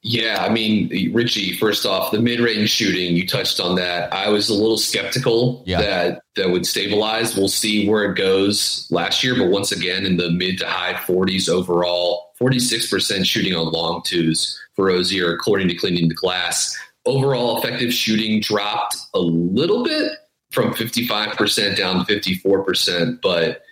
Yeah, 0.02 0.38
I 0.40 0.48
mean, 0.48 1.12
Richie. 1.12 1.52
First 1.58 1.84
off, 1.84 2.10
the 2.10 2.20
mid-range 2.20 2.70
shooting 2.70 3.14
you 3.14 3.26
touched 3.26 3.60
on 3.60 3.74
that. 3.76 4.10
I 4.14 4.30
was 4.30 4.48
a 4.48 4.54
little 4.54 4.78
skeptical 4.78 5.62
yeah. 5.66 5.82
that 5.82 6.22
that 6.36 6.48
would 6.48 6.64
stabilize. 6.64 7.36
We'll 7.36 7.48
see 7.48 7.86
where 7.86 8.10
it 8.10 8.16
goes 8.16 8.88
last 8.90 9.22
year, 9.22 9.36
but 9.36 9.48
once 9.48 9.72
again, 9.72 10.06
in 10.06 10.16
the 10.16 10.30
mid 10.30 10.58
to 10.60 10.66
high 10.66 10.94
40s 10.94 11.50
overall, 11.50 12.29
46% 12.40 13.24
shooting 13.24 13.54
on 13.54 13.70
long 13.70 14.02
twos 14.04 14.58
for 14.74 14.86
Rozier, 14.86 15.32
according 15.34 15.68
to 15.68 15.74
Cleaning 15.74 16.08
the 16.08 16.14
Glass. 16.14 16.76
Overall, 17.06 17.58
effective 17.58 17.92
shooting 17.92 18.40
dropped 18.40 18.96
a 19.14 19.20
little 19.20 19.84
bit 19.84 20.12
from 20.50 20.72
55% 20.74 21.76
down 21.76 22.04
to 22.04 22.12
54%, 22.12 23.20
but 23.22 23.62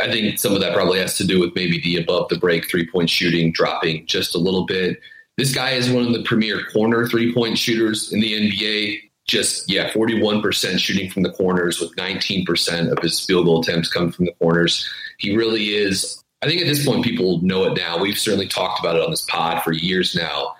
I 0.00 0.10
think 0.10 0.38
some 0.38 0.54
of 0.54 0.60
that 0.60 0.74
probably 0.74 0.98
has 0.98 1.16
to 1.18 1.26
do 1.26 1.40
with 1.40 1.54
maybe 1.54 1.80
the 1.80 1.96
above 1.96 2.28
the 2.28 2.38
break 2.38 2.68
three 2.68 2.88
point 2.88 3.10
shooting 3.10 3.52
dropping 3.52 4.06
just 4.06 4.34
a 4.34 4.38
little 4.38 4.64
bit. 4.64 4.98
This 5.36 5.54
guy 5.54 5.70
is 5.72 5.90
one 5.90 6.06
of 6.06 6.12
the 6.12 6.22
premier 6.22 6.64
corner 6.72 7.06
three 7.06 7.32
point 7.32 7.58
shooters 7.58 8.12
in 8.12 8.20
the 8.20 8.50
NBA. 8.50 9.00
just 9.26 9.70
yeah, 9.70 9.90
41% 9.90 10.78
shooting 10.78 11.10
from 11.10 11.22
the 11.22 11.32
corners 11.32 11.80
with 11.80 11.94
19% 11.96 12.90
of 12.90 12.98
his 13.02 13.20
field 13.20 13.46
goal 13.46 13.60
attempts 13.60 13.92
coming 13.92 14.12
from 14.12 14.24
the 14.24 14.34
corners. 14.40 14.88
He 15.18 15.36
really 15.36 15.74
is 15.74 16.21
I 16.42 16.46
think 16.46 16.60
at 16.60 16.66
this 16.66 16.84
point 16.84 17.04
people 17.04 17.40
know 17.40 17.64
it 17.64 17.76
now. 17.76 17.98
We've 17.98 18.18
certainly 18.18 18.48
talked 18.48 18.80
about 18.80 18.96
it 18.96 19.02
on 19.02 19.10
this 19.10 19.22
pod 19.22 19.62
for 19.62 19.72
years 19.72 20.14
now. 20.14 20.56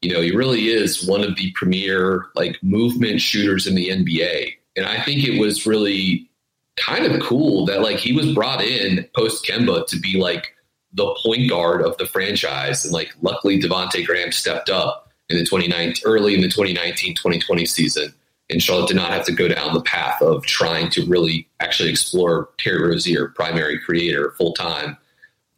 You 0.00 0.12
know, 0.12 0.22
he 0.22 0.34
really 0.34 0.68
is 0.68 1.06
one 1.06 1.22
of 1.22 1.36
the 1.36 1.52
premier 1.52 2.26
like 2.34 2.58
movement 2.62 3.20
shooters 3.20 3.66
in 3.66 3.74
the 3.74 3.90
NBA. 3.90 4.54
And 4.76 4.86
I 4.86 5.02
think 5.02 5.24
it 5.24 5.38
was 5.38 5.66
really 5.66 6.28
kind 6.76 7.04
of 7.04 7.20
cool 7.20 7.66
that 7.66 7.82
like 7.82 7.98
he 7.98 8.12
was 8.12 8.32
brought 8.34 8.62
in 8.62 9.06
post 9.14 9.44
Kemba 9.44 9.86
to 9.86 9.98
be 9.98 10.18
like 10.18 10.54
the 10.92 11.14
point 11.22 11.50
guard 11.50 11.82
of 11.82 11.96
the 11.98 12.06
franchise. 12.06 12.84
And 12.84 12.94
like 12.94 13.12
luckily 13.20 13.60
Devonte 13.60 14.06
Graham 14.06 14.32
stepped 14.32 14.70
up 14.70 15.12
in 15.28 15.36
the 15.36 15.44
2019 15.44 16.02
early 16.06 16.34
in 16.34 16.40
the 16.40 16.48
2019-2020 16.48 17.68
season. 17.68 18.14
And 18.48 18.62
Charlotte 18.62 18.88
did 18.88 18.96
not 18.96 19.10
have 19.10 19.26
to 19.26 19.32
go 19.32 19.48
down 19.48 19.74
the 19.74 19.82
path 19.82 20.22
of 20.22 20.46
trying 20.46 20.88
to 20.90 21.04
really 21.04 21.48
actually 21.60 21.90
explore 21.90 22.48
Terry 22.58 22.88
Rozier, 22.88 23.28
primary 23.28 23.78
creator, 23.78 24.32
full 24.38 24.52
time 24.54 24.96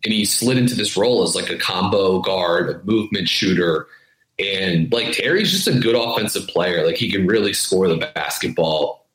and 0.04 0.12
he 0.12 0.24
slid 0.24 0.58
into 0.58 0.74
this 0.74 0.96
role 0.96 1.22
as 1.22 1.34
like 1.34 1.50
a 1.50 1.58
combo 1.58 2.20
guard, 2.20 2.70
a 2.70 2.84
movement 2.84 3.28
shooter. 3.28 3.86
And 4.38 4.92
like 4.92 5.12
Terry's 5.12 5.50
just 5.50 5.66
a 5.66 5.78
good 5.78 5.96
offensive 5.96 6.46
player. 6.46 6.86
Like 6.86 6.96
he 6.96 7.10
can 7.10 7.26
really 7.26 7.52
score 7.52 7.88
the 7.88 8.10
basketball. 8.14 9.06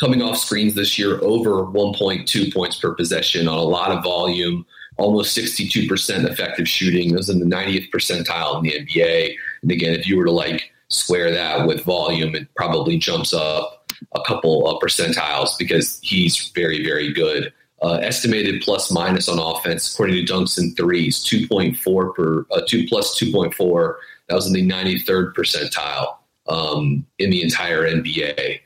Coming 0.00 0.22
off 0.22 0.38
screens 0.38 0.74
this 0.74 0.98
year, 0.98 1.22
over 1.22 1.66
1.2 1.66 2.52
points 2.52 2.78
per 2.78 2.94
possession 2.94 3.46
on 3.46 3.58
a 3.58 3.62
lot 3.62 3.92
of 3.92 4.02
volume, 4.02 4.66
almost 4.96 5.36
62% 5.36 6.28
effective 6.28 6.68
shooting. 6.68 7.14
Was 7.14 7.28
in 7.28 7.38
the 7.38 7.44
90th 7.44 7.90
percentile 7.90 8.56
in 8.56 8.62
the 8.62 8.86
NBA. 8.86 9.34
And 9.62 9.70
again, 9.70 9.94
if 9.94 10.08
you 10.08 10.16
were 10.16 10.24
to 10.24 10.32
like 10.32 10.70
square 10.88 11.30
that 11.32 11.66
with 11.66 11.84
volume, 11.84 12.34
it 12.34 12.48
probably 12.56 12.96
jumps 12.96 13.32
up 13.32 13.92
a 14.14 14.22
couple 14.22 14.66
of 14.66 14.82
percentiles 14.82 15.50
because 15.58 16.00
he's 16.02 16.50
very, 16.54 16.82
very 16.82 17.12
good. 17.12 17.52
Uh, 17.84 17.96
estimated 17.96 18.62
plus 18.62 18.90
minus 18.90 19.28
on 19.28 19.38
offense, 19.38 19.92
according 19.92 20.16
to 20.16 20.32
dunks 20.32 20.56
and 20.56 20.74
threes, 20.74 21.22
2.4 21.22 22.14
per, 22.14 22.46
uh, 22.50 22.62
2 22.66 22.88
plus 22.88 23.20
2.4. 23.20 23.96
That 24.26 24.34
was 24.34 24.46
in 24.46 24.54
the 24.54 24.66
93rd 24.66 25.34
percentile 25.34 26.16
um, 26.48 27.04
in 27.18 27.28
the 27.28 27.42
entire 27.42 27.82
NBA. 27.82 28.58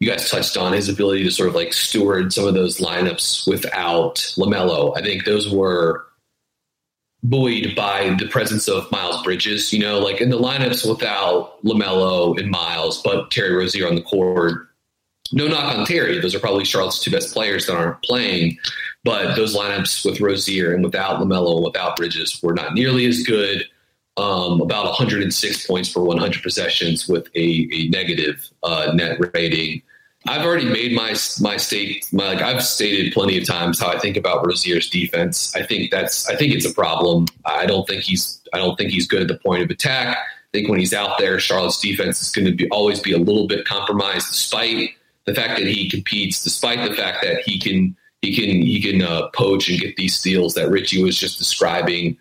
You 0.00 0.08
guys 0.08 0.30
touched 0.30 0.56
on 0.56 0.72
his 0.72 0.88
ability 0.88 1.22
to 1.24 1.30
sort 1.30 1.50
of 1.50 1.54
like 1.54 1.74
steward 1.74 2.32
some 2.32 2.46
of 2.46 2.54
those 2.54 2.78
lineups 2.78 3.46
without 3.46 4.14
LaMelo. 4.38 4.96
I 4.96 5.02
think 5.02 5.26
those 5.26 5.50
were 5.50 6.06
buoyed 7.22 7.74
by 7.76 8.16
the 8.18 8.26
presence 8.28 8.68
of 8.68 8.90
Miles 8.90 9.22
Bridges, 9.22 9.70
you 9.74 9.80
know, 9.80 9.98
like 9.98 10.22
in 10.22 10.30
the 10.30 10.38
lineups 10.38 10.88
without 10.88 11.62
LaMelo 11.62 12.40
and 12.40 12.50
Miles, 12.50 13.02
but 13.02 13.30
Terry 13.30 13.54
Rozier 13.54 13.86
on 13.86 13.96
the 13.96 14.02
court 14.02 14.71
no 15.32 15.48
knock 15.48 15.76
on 15.76 15.86
Terry. 15.86 16.18
Those 16.20 16.34
are 16.34 16.40
probably 16.40 16.64
Charlotte's 16.64 17.02
two 17.02 17.10
best 17.10 17.32
players 17.32 17.66
that 17.66 17.76
aren't 17.76 18.02
playing. 18.02 18.58
But 19.04 19.34
those 19.34 19.56
lineups 19.56 20.04
with 20.04 20.20
Rozier 20.20 20.74
and 20.74 20.84
without 20.84 21.20
LaMelo 21.20 21.56
and 21.56 21.64
without 21.64 21.96
Bridges 21.96 22.38
were 22.42 22.54
not 22.54 22.74
nearly 22.74 23.06
as 23.06 23.22
good. 23.22 23.64
Um, 24.18 24.60
about 24.60 24.84
106 24.84 25.66
points 25.66 25.90
for 25.90 26.04
100 26.04 26.42
possessions 26.42 27.08
with 27.08 27.28
a, 27.34 27.68
a 27.72 27.88
negative 27.88 28.46
uh, 28.62 28.92
net 28.94 29.18
rating. 29.32 29.80
I've 30.26 30.44
already 30.46 30.66
made 30.66 30.92
my 30.92 31.14
my 31.40 31.56
state 31.56 32.06
my 32.12 32.34
like 32.34 32.42
I've 32.42 32.62
stated 32.62 33.12
plenty 33.12 33.38
of 33.38 33.46
times 33.46 33.80
how 33.80 33.88
I 33.88 33.98
think 33.98 34.16
about 34.16 34.46
Rozier's 34.46 34.88
defense. 34.88 35.56
I 35.56 35.64
think 35.64 35.90
that's 35.90 36.28
I 36.28 36.36
think 36.36 36.54
it's 36.54 36.66
a 36.66 36.74
problem. 36.74 37.26
I 37.44 37.66
don't 37.66 37.88
think 37.88 38.02
he's 38.02 38.40
I 38.52 38.58
don't 38.58 38.76
think 38.76 38.92
he's 38.92 39.08
good 39.08 39.22
at 39.22 39.28
the 39.28 39.38
point 39.38 39.62
of 39.62 39.70
attack. 39.70 40.16
I 40.16 40.50
think 40.52 40.68
when 40.68 40.78
he's 40.78 40.92
out 40.92 41.18
there, 41.18 41.40
Charlotte's 41.40 41.80
defense 41.80 42.20
is 42.22 42.30
going 42.30 42.44
to 42.44 42.52
be 42.52 42.68
always 42.68 43.00
be 43.00 43.12
a 43.12 43.18
little 43.18 43.48
bit 43.48 43.64
compromised, 43.64 44.28
despite 44.30 44.90
the 45.26 45.34
fact 45.34 45.58
that 45.58 45.66
he 45.66 45.88
competes, 45.88 46.42
despite 46.42 46.88
the 46.88 46.94
fact 46.94 47.22
that 47.22 47.42
he 47.44 47.58
can 47.58 47.96
he 48.22 48.34
can 48.34 48.62
he 48.62 48.80
can 48.80 49.02
uh, 49.02 49.28
poach 49.34 49.68
and 49.68 49.80
get 49.80 49.96
these 49.96 50.14
steals 50.14 50.54
that 50.54 50.70
Richie 50.70 51.02
was 51.02 51.18
just 51.18 51.38
describing. 51.38 52.16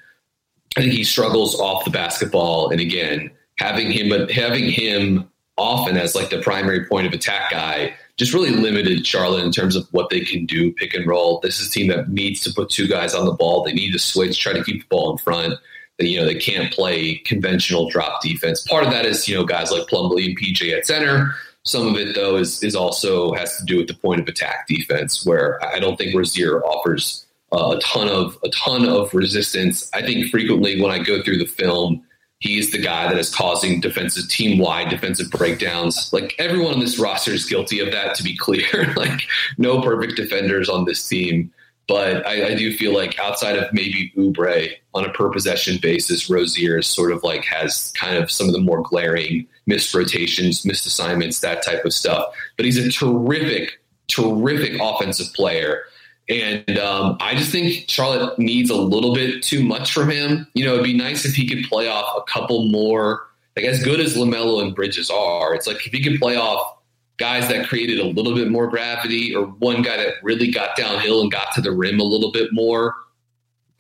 I 0.77 0.81
think 0.81 0.93
he 0.93 1.03
struggles 1.03 1.59
off 1.59 1.83
the 1.83 1.91
basketball, 1.91 2.69
and 2.69 2.79
again, 2.79 3.31
having 3.57 3.91
him 3.91 4.27
having 4.29 4.69
him 4.69 5.29
often 5.57 5.97
as 5.97 6.15
like 6.15 6.29
the 6.29 6.41
primary 6.41 6.85
point 6.85 7.05
of 7.05 7.13
attack 7.13 7.51
guy 7.51 7.93
just 8.17 8.33
really 8.33 8.51
limited 8.51 9.05
Charlotte 9.05 9.43
in 9.43 9.51
terms 9.51 9.75
of 9.75 9.87
what 9.91 10.09
they 10.09 10.21
can 10.21 10.45
do 10.45 10.71
pick 10.73 10.93
and 10.93 11.07
roll. 11.07 11.39
This 11.41 11.59
is 11.59 11.67
a 11.67 11.71
team 11.71 11.87
that 11.87 12.09
needs 12.09 12.41
to 12.41 12.53
put 12.53 12.69
two 12.69 12.87
guys 12.87 13.15
on 13.15 13.25
the 13.25 13.31
ball. 13.31 13.63
They 13.63 13.73
need 13.73 13.93
to 13.93 13.99
switch, 13.99 14.39
try 14.39 14.53
to 14.53 14.63
keep 14.63 14.81
the 14.81 14.87
ball 14.89 15.11
in 15.11 15.17
front. 15.17 15.55
They, 15.97 16.07
you 16.07 16.19
know, 16.19 16.25
they 16.25 16.35
can't 16.35 16.71
play 16.71 17.15
conventional 17.25 17.89
drop 17.89 18.21
defense. 18.21 18.61
Part 18.67 18.83
of 18.83 18.91
that 18.91 19.05
is, 19.05 19.27
you 19.27 19.35
know, 19.35 19.43
guys 19.43 19.71
like 19.71 19.87
Plumlee 19.87 20.25
and 20.25 20.39
PJ 20.39 20.77
at 20.77 20.85
center. 20.85 21.33
Some 21.63 21.88
of 21.88 21.95
it, 21.95 22.15
though, 22.15 22.38
is 22.38 22.63
is 22.63 22.76
also 22.76 23.34
has 23.34 23.58
to 23.58 23.65
do 23.65 23.78
with 23.78 23.88
the 23.88 23.93
point 23.93 24.19
of 24.19 24.28
attack 24.28 24.67
defense, 24.67 25.26
where 25.26 25.63
I 25.63 25.80
don't 25.80 25.95
think 25.95 26.15
Rozier 26.15 26.63
offers 26.63 27.26
uh, 27.52 27.76
a 27.78 27.80
ton 27.82 28.10
of 28.10 28.38
a 28.43 28.50
ton 28.50 28.88
of 28.88 29.13
resistance. 29.13 29.89
I 29.93 30.02
think 30.02 30.28
frequently 30.32 30.82
when 30.82 30.91
I 30.91 31.00
go 31.00 31.21
through 31.21 31.38
the 31.38 31.45
film, 31.45 32.04
he's 32.39 32.71
the 32.71 32.80
guy 32.80 33.08
that 33.08 33.17
is 33.17 33.34
causing 33.34 33.80
defensive 33.80 34.28
team 34.28 34.58
wide 34.58 34.89
defensive 34.89 35.30
breakdowns. 35.30 36.12
Like 36.12 36.34
everyone 36.39 36.74
on 36.74 36.80
this 36.80 36.97
roster 36.97 37.32
is 37.32 37.45
guilty 37.45 37.80
of 37.80 37.91
that. 37.91 38.15
To 38.15 38.24
be 38.24 38.36
clear, 38.36 38.93
like 38.97 39.21
no 39.58 39.82
perfect 39.82 40.15
defenders 40.15 40.67
on 40.67 40.86
this 40.86 41.08
team. 41.08 41.54
But 41.91 42.25
I, 42.25 42.51
I, 42.51 42.56
do 42.56 42.71
feel 42.71 42.93
like 42.93 43.19
outside 43.19 43.58
of 43.58 43.73
maybe 43.73 44.13
Oubre 44.15 44.71
on 44.93 45.04
a 45.04 45.10
per 45.10 45.30
possession 45.30 45.77
basis, 45.82 46.30
Rozier 46.30 46.82
sort 46.82 47.12
of 47.12 47.21
like 47.21 47.43
has 47.43 47.91
kind 47.97 48.15
of 48.15 48.32
some 48.32 48.47
of 48.47 48.54
the 48.54 48.62
more 48.62 48.82
glaring 48.82 49.45
missed 49.65 49.93
rotations, 49.93 50.65
missed 50.65 50.86
assignments, 50.86 51.41
that 51.41 51.63
type 51.63 51.84
of 51.84 51.91
stuff. 51.91 52.34
But 52.56 52.65
he's 52.65 52.77
a 52.77 52.89
terrific, 52.89 53.82
terrific 54.08 54.80
offensive 54.80 55.34
player. 55.34 55.84
And 56.30 56.80
um, 56.80 57.17
I 57.19 57.36
just 57.36 57.51
think 57.51 57.89
Charlotte 57.89 58.39
needs 58.39 58.69
a 58.69 58.77
little 58.77 59.13
bit 59.13 59.43
too 59.43 59.62
much 59.62 59.91
from 59.91 60.10
him. 60.10 60.47
You 60.54 60.63
know, 60.63 60.75
it'd 60.75 60.86
be 60.86 60.95
nice 60.95 61.25
if 61.25 61.36
he 61.36 61.45
could 61.45 61.65
play 61.65 61.89
off 61.89 62.15
a 62.15 62.21
couple 62.21 62.69
more, 62.71 63.27
like 63.58 63.65
as 63.65 63.84
good 63.84 63.99
as 63.99 64.15
LaMelo 64.15 64.62
and 64.62 64.73
Bridges 64.73 65.10
are. 65.10 65.54
It's 65.54 65.67
like 65.67 65.86
if 65.86 65.91
he 65.91 66.01
could 66.01 66.21
play 66.21 66.38
off 66.38 66.77
guys 67.17 67.47
that 67.50 67.67
created 67.67 68.00
a 68.00 68.06
little 68.06 68.34
bit 68.34 68.50
more 68.50 68.67
gravity 68.67 69.36
or 69.36 69.45
one 69.45 69.82
guy 69.82 69.97
that 69.97 70.15
really 70.24 70.50
got 70.50 70.76
downhill 70.76 71.21
and 71.21 71.32
got 71.32 71.54
to 71.54 71.62
the 71.62 71.71
rim 71.71 72.00
a 72.00 72.04
little 72.04 72.32
bit 72.32 72.52
more 72.52 72.95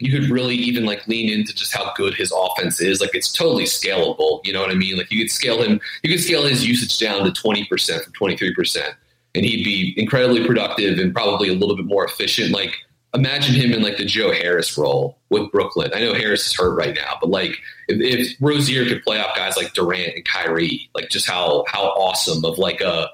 you 0.01 0.11
could 0.11 0.31
really 0.31 0.55
even 0.55 0.83
like 0.83 1.07
lean 1.07 1.29
into 1.29 1.53
just 1.53 1.75
how 1.75 1.93
good 1.93 2.15
his 2.15 2.33
offense 2.35 2.81
is. 2.81 2.99
Like 2.99 3.13
it's 3.13 3.31
totally 3.31 3.65
scalable 3.65 4.41
you 4.43 4.51
know 4.51 4.61
what 4.61 4.71
i 4.71 4.75
mean? 4.75 4.97
Like 4.97 5.11
you 5.11 5.23
could 5.23 5.31
scale 5.31 5.61
him 5.61 5.79
you 6.03 6.09
could 6.09 6.23
scale 6.23 6.43
his 6.43 6.65
usage 6.65 6.97
down 6.97 7.23
to 7.23 7.31
20% 7.31 8.03
from 8.03 8.13
23% 8.13 8.93
and 9.35 9.45
he'd 9.45 9.63
be 9.63 9.93
incredibly 9.97 10.45
productive 10.45 10.99
and 10.99 11.13
probably 11.13 11.49
a 11.49 11.53
little 11.53 11.75
bit 11.75 11.85
more 11.85 12.03
efficient. 12.03 12.51
Like 12.51 12.75
imagine 13.13 13.53
him 13.53 13.73
in 13.73 13.81
like 13.81 13.97
the 13.97 14.05
Joe 14.05 14.31
Harris 14.31 14.77
role 14.77 15.19
with 15.29 15.51
Brooklyn. 15.51 15.91
I 15.93 15.99
know 15.99 16.13
Harris 16.13 16.47
is 16.47 16.55
hurt 16.55 16.75
right 16.75 16.95
now, 16.95 17.17
but 17.21 17.29
like 17.29 17.57
if, 17.87 17.99
if 18.01 18.37
Rozier 18.41 18.85
could 18.85 19.03
play 19.03 19.19
off 19.19 19.35
guys 19.35 19.55
like 19.55 19.73
Durant 19.73 20.15
and 20.15 20.25
Kyrie, 20.25 20.89
like 20.95 21.09
just 21.09 21.27
how 21.29 21.63
how 21.67 21.83
awesome 21.83 22.43
of 22.43 22.57
like 22.57 22.81
a 22.81 23.09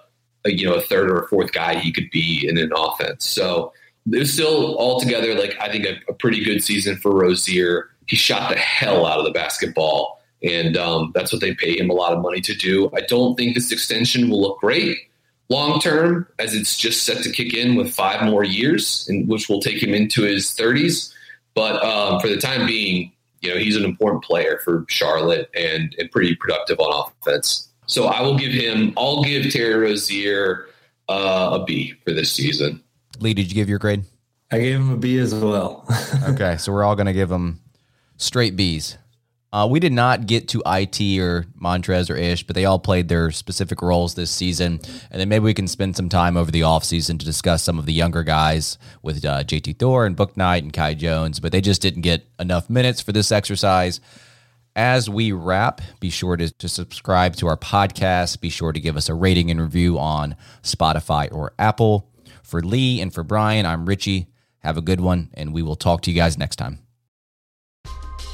a, 0.48 0.52
you 0.52 0.68
know 0.68 0.76
a 0.76 0.82
third 0.82 1.10
or 1.10 1.20
a 1.20 1.28
fourth 1.28 1.52
guy 1.52 1.76
he 1.76 1.92
could 1.92 2.10
be 2.12 2.48
in 2.48 2.58
an 2.58 2.72
offense. 2.76 3.28
So 3.28 3.74
it 4.12 4.20
was 4.20 4.34
still 4.34 4.78
altogether 4.78 5.36
like 5.36 5.56
I 5.60 5.72
think 5.72 5.86
a, 5.86 6.00
a 6.10 6.14
pretty 6.14 6.44
good 6.44 6.64
season 6.64 6.98
for 6.98 7.12
Rozier. 7.12 7.90
He 8.08 8.16
shot 8.16 8.50
the 8.50 8.58
hell 8.58 9.06
out 9.06 9.20
of 9.20 9.26
the 9.26 9.32
basketball, 9.32 10.22
and 10.42 10.78
um, 10.78 11.12
that's 11.14 11.32
what 11.32 11.42
they 11.42 11.54
pay 11.54 11.78
him 11.78 11.90
a 11.90 11.94
lot 11.94 12.14
of 12.14 12.22
money 12.22 12.42
to 12.42 12.56
do. 12.56 12.90
I 12.96 13.02
don't 13.02 13.36
think 13.36 13.54
this 13.54 13.72
extension 13.72 14.30
will 14.30 14.42
look 14.42 14.60
great 14.60 14.98
long 15.50 15.80
term, 15.80 16.28
as 16.40 16.54
it's 16.54 16.78
just 16.78 17.04
set 17.04 17.24
to 17.24 17.32
kick 17.32 17.54
in 17.54 17.76
with 17.76 17.94
five 17.94 18.24
more 18.24 18.44
years, 18.44 19.08
and 19.10 19.28
which 19.28 19.50
will 19.50 19.62
take 19.62 19.82
him 19.82 19.94
into 19.94 20.24
his 20.24 20.48
30s. 20.48 21.14
But 21.54 21.84
um, 21.84 22.20
for 22.20 22.28
the 22.28 22.38
time 22.38 22.68
being, 22.68 23.12
you 23.42 23.54
know, 23.54 23.60
he's 23.60 23.76
an 23.76 23.86
important 23.86 24.24
player 24.24 24.60
for 24.64 24.86
Charlotte 24.90 25.50
and, 25.56 25.96
and 25.98 26.12
pretty 26.12 26.36
productive 26.36 26.80
on 26.80 27.12
offense. 27.26 27.67
So 27.88 28.06
I 28.06 28.22
will 28.22 28.38
give 28.38 28.52
him. 28.52 28.94
I'll 28.98 29.24
give 29.24 29.52
Terry 29.52 29.76
Rozier 29.76 30.68
uh, 31.10 31.60
a 31.60 31.66
B 31.66 31.94
for 32.06 32.14
this 32.14 32.32
season. 32.32 32.84
Lee, 33.20 33.34
did 33.34 33.50
you 33.50 33.56
give 33.56 33.70
your 33.70 33.80
grade? 33.80 34.04
I 34.52 34.60
gave 34.60 34.76
him 34.76 34.92
a 34.92 34.98
B 34.98 35.18
as 35.18 35.34
well. 35.34 35.86
okay, 36.30 36.58
so 36.58 36.72
we're 36.72 36.84
all 36.84 36.96
going 36.96 37.08
to 37.08 37.14
give 37.14 37.32
him 37.32 37.60
straight 38.18 38.56
Bs. 38.56 38.98
Uh, 39.52 39.66
we 39.70 39.80
did 39.80 39.94
not 39.94 40.28
get 40.28 40.50
to 40.50 40.62
it 40.66 41.00
or 41.20 41.46
Montrez 41.60 42.10
or 42.10 42.18
Ish, 42.18 42.44
but 42.44 42.54
they 42.54 42.66
all 42.66 42.80
played 42.80 43.08
their 43.08 43.32
specific 43.32 43.82
roles 43.82 44.14
this 44.14 44.30
season. 44.30 44.80
And 45.10 45.22
then 45.22 45.30
maybe 45.30 45.46
we 45.46 45.54
can 45.54 45.70
spend 45.70 45.96
some 45.96 46.10
time 46.10 46.36
over 46.36 46.52
the 46.52 46.62
offseason 46.62 47.18
to 47.20 47.26
discuss 47.26 47.64
some 47.64 47.80
of 47.80 47.86
the 47.86 47.94
younger 47.94 48.24
guys 48.24 48.78
with 49.02 49.24
uh, 49.24 49.44
JT 49.44 49.80
Thor 49.80 50.06
and 50.06 50.18
Bouknight 50.18 50.60
and 50.60 50.74
Kai 50.74 50.96
Jones, 50.96 51.40
but 51.40 51.54
they 51.54 51.62
just 51.62 51.82
didn't 51.82 52.02
get 52.02 52.28
enough 52.40 52.70
minutes 52.70 53.00
for 53.00 53.14
this 53.14 53.32
exercise. 53.32 54.02
As 54.78 55.10
we 55.10 55.32
wrap, 55.32 55.82
be 56.00 56.12
sure 56.12 56.38
to, 56.38 56.52
to 56.52 56.70
subscribe 56.70 57.36
to 57.38 57.48
our 57.48 57.58
podcast. 57.58 58.40
Be 58.42 58.50
sure 58.52 58.72
to 58.72 58.80
give 58.80 58.96
us 58.96 59.10
a 59.10 59.16
rating 59.16 59.50
and 59.50 59.60
review 59.60 59.98
on 59.98 60.36
Spotify 60.62 61.34
or 61.34 61.52
Apple. 61.58 62.12
For 62.44 62.62
Lee 62.62 63.02
and 63.02 63.12
for 63.12 63.24
Brian, 63.24 63.66
I'm 63.66 63.88
Richie. 63.88 64.28
Have 64.60 64.78
a 64.78 64.82
good 64.82 65.02
one, 65.02 65.32
and 65.34 65.52
we 65.52 65.64
will 65.64 65.76
talk 65.76 66.04
to 66.04 66.12
you 66.12 66.16
guys 66.16 66.38
next 66.38 66.58
time. 66.58 66.87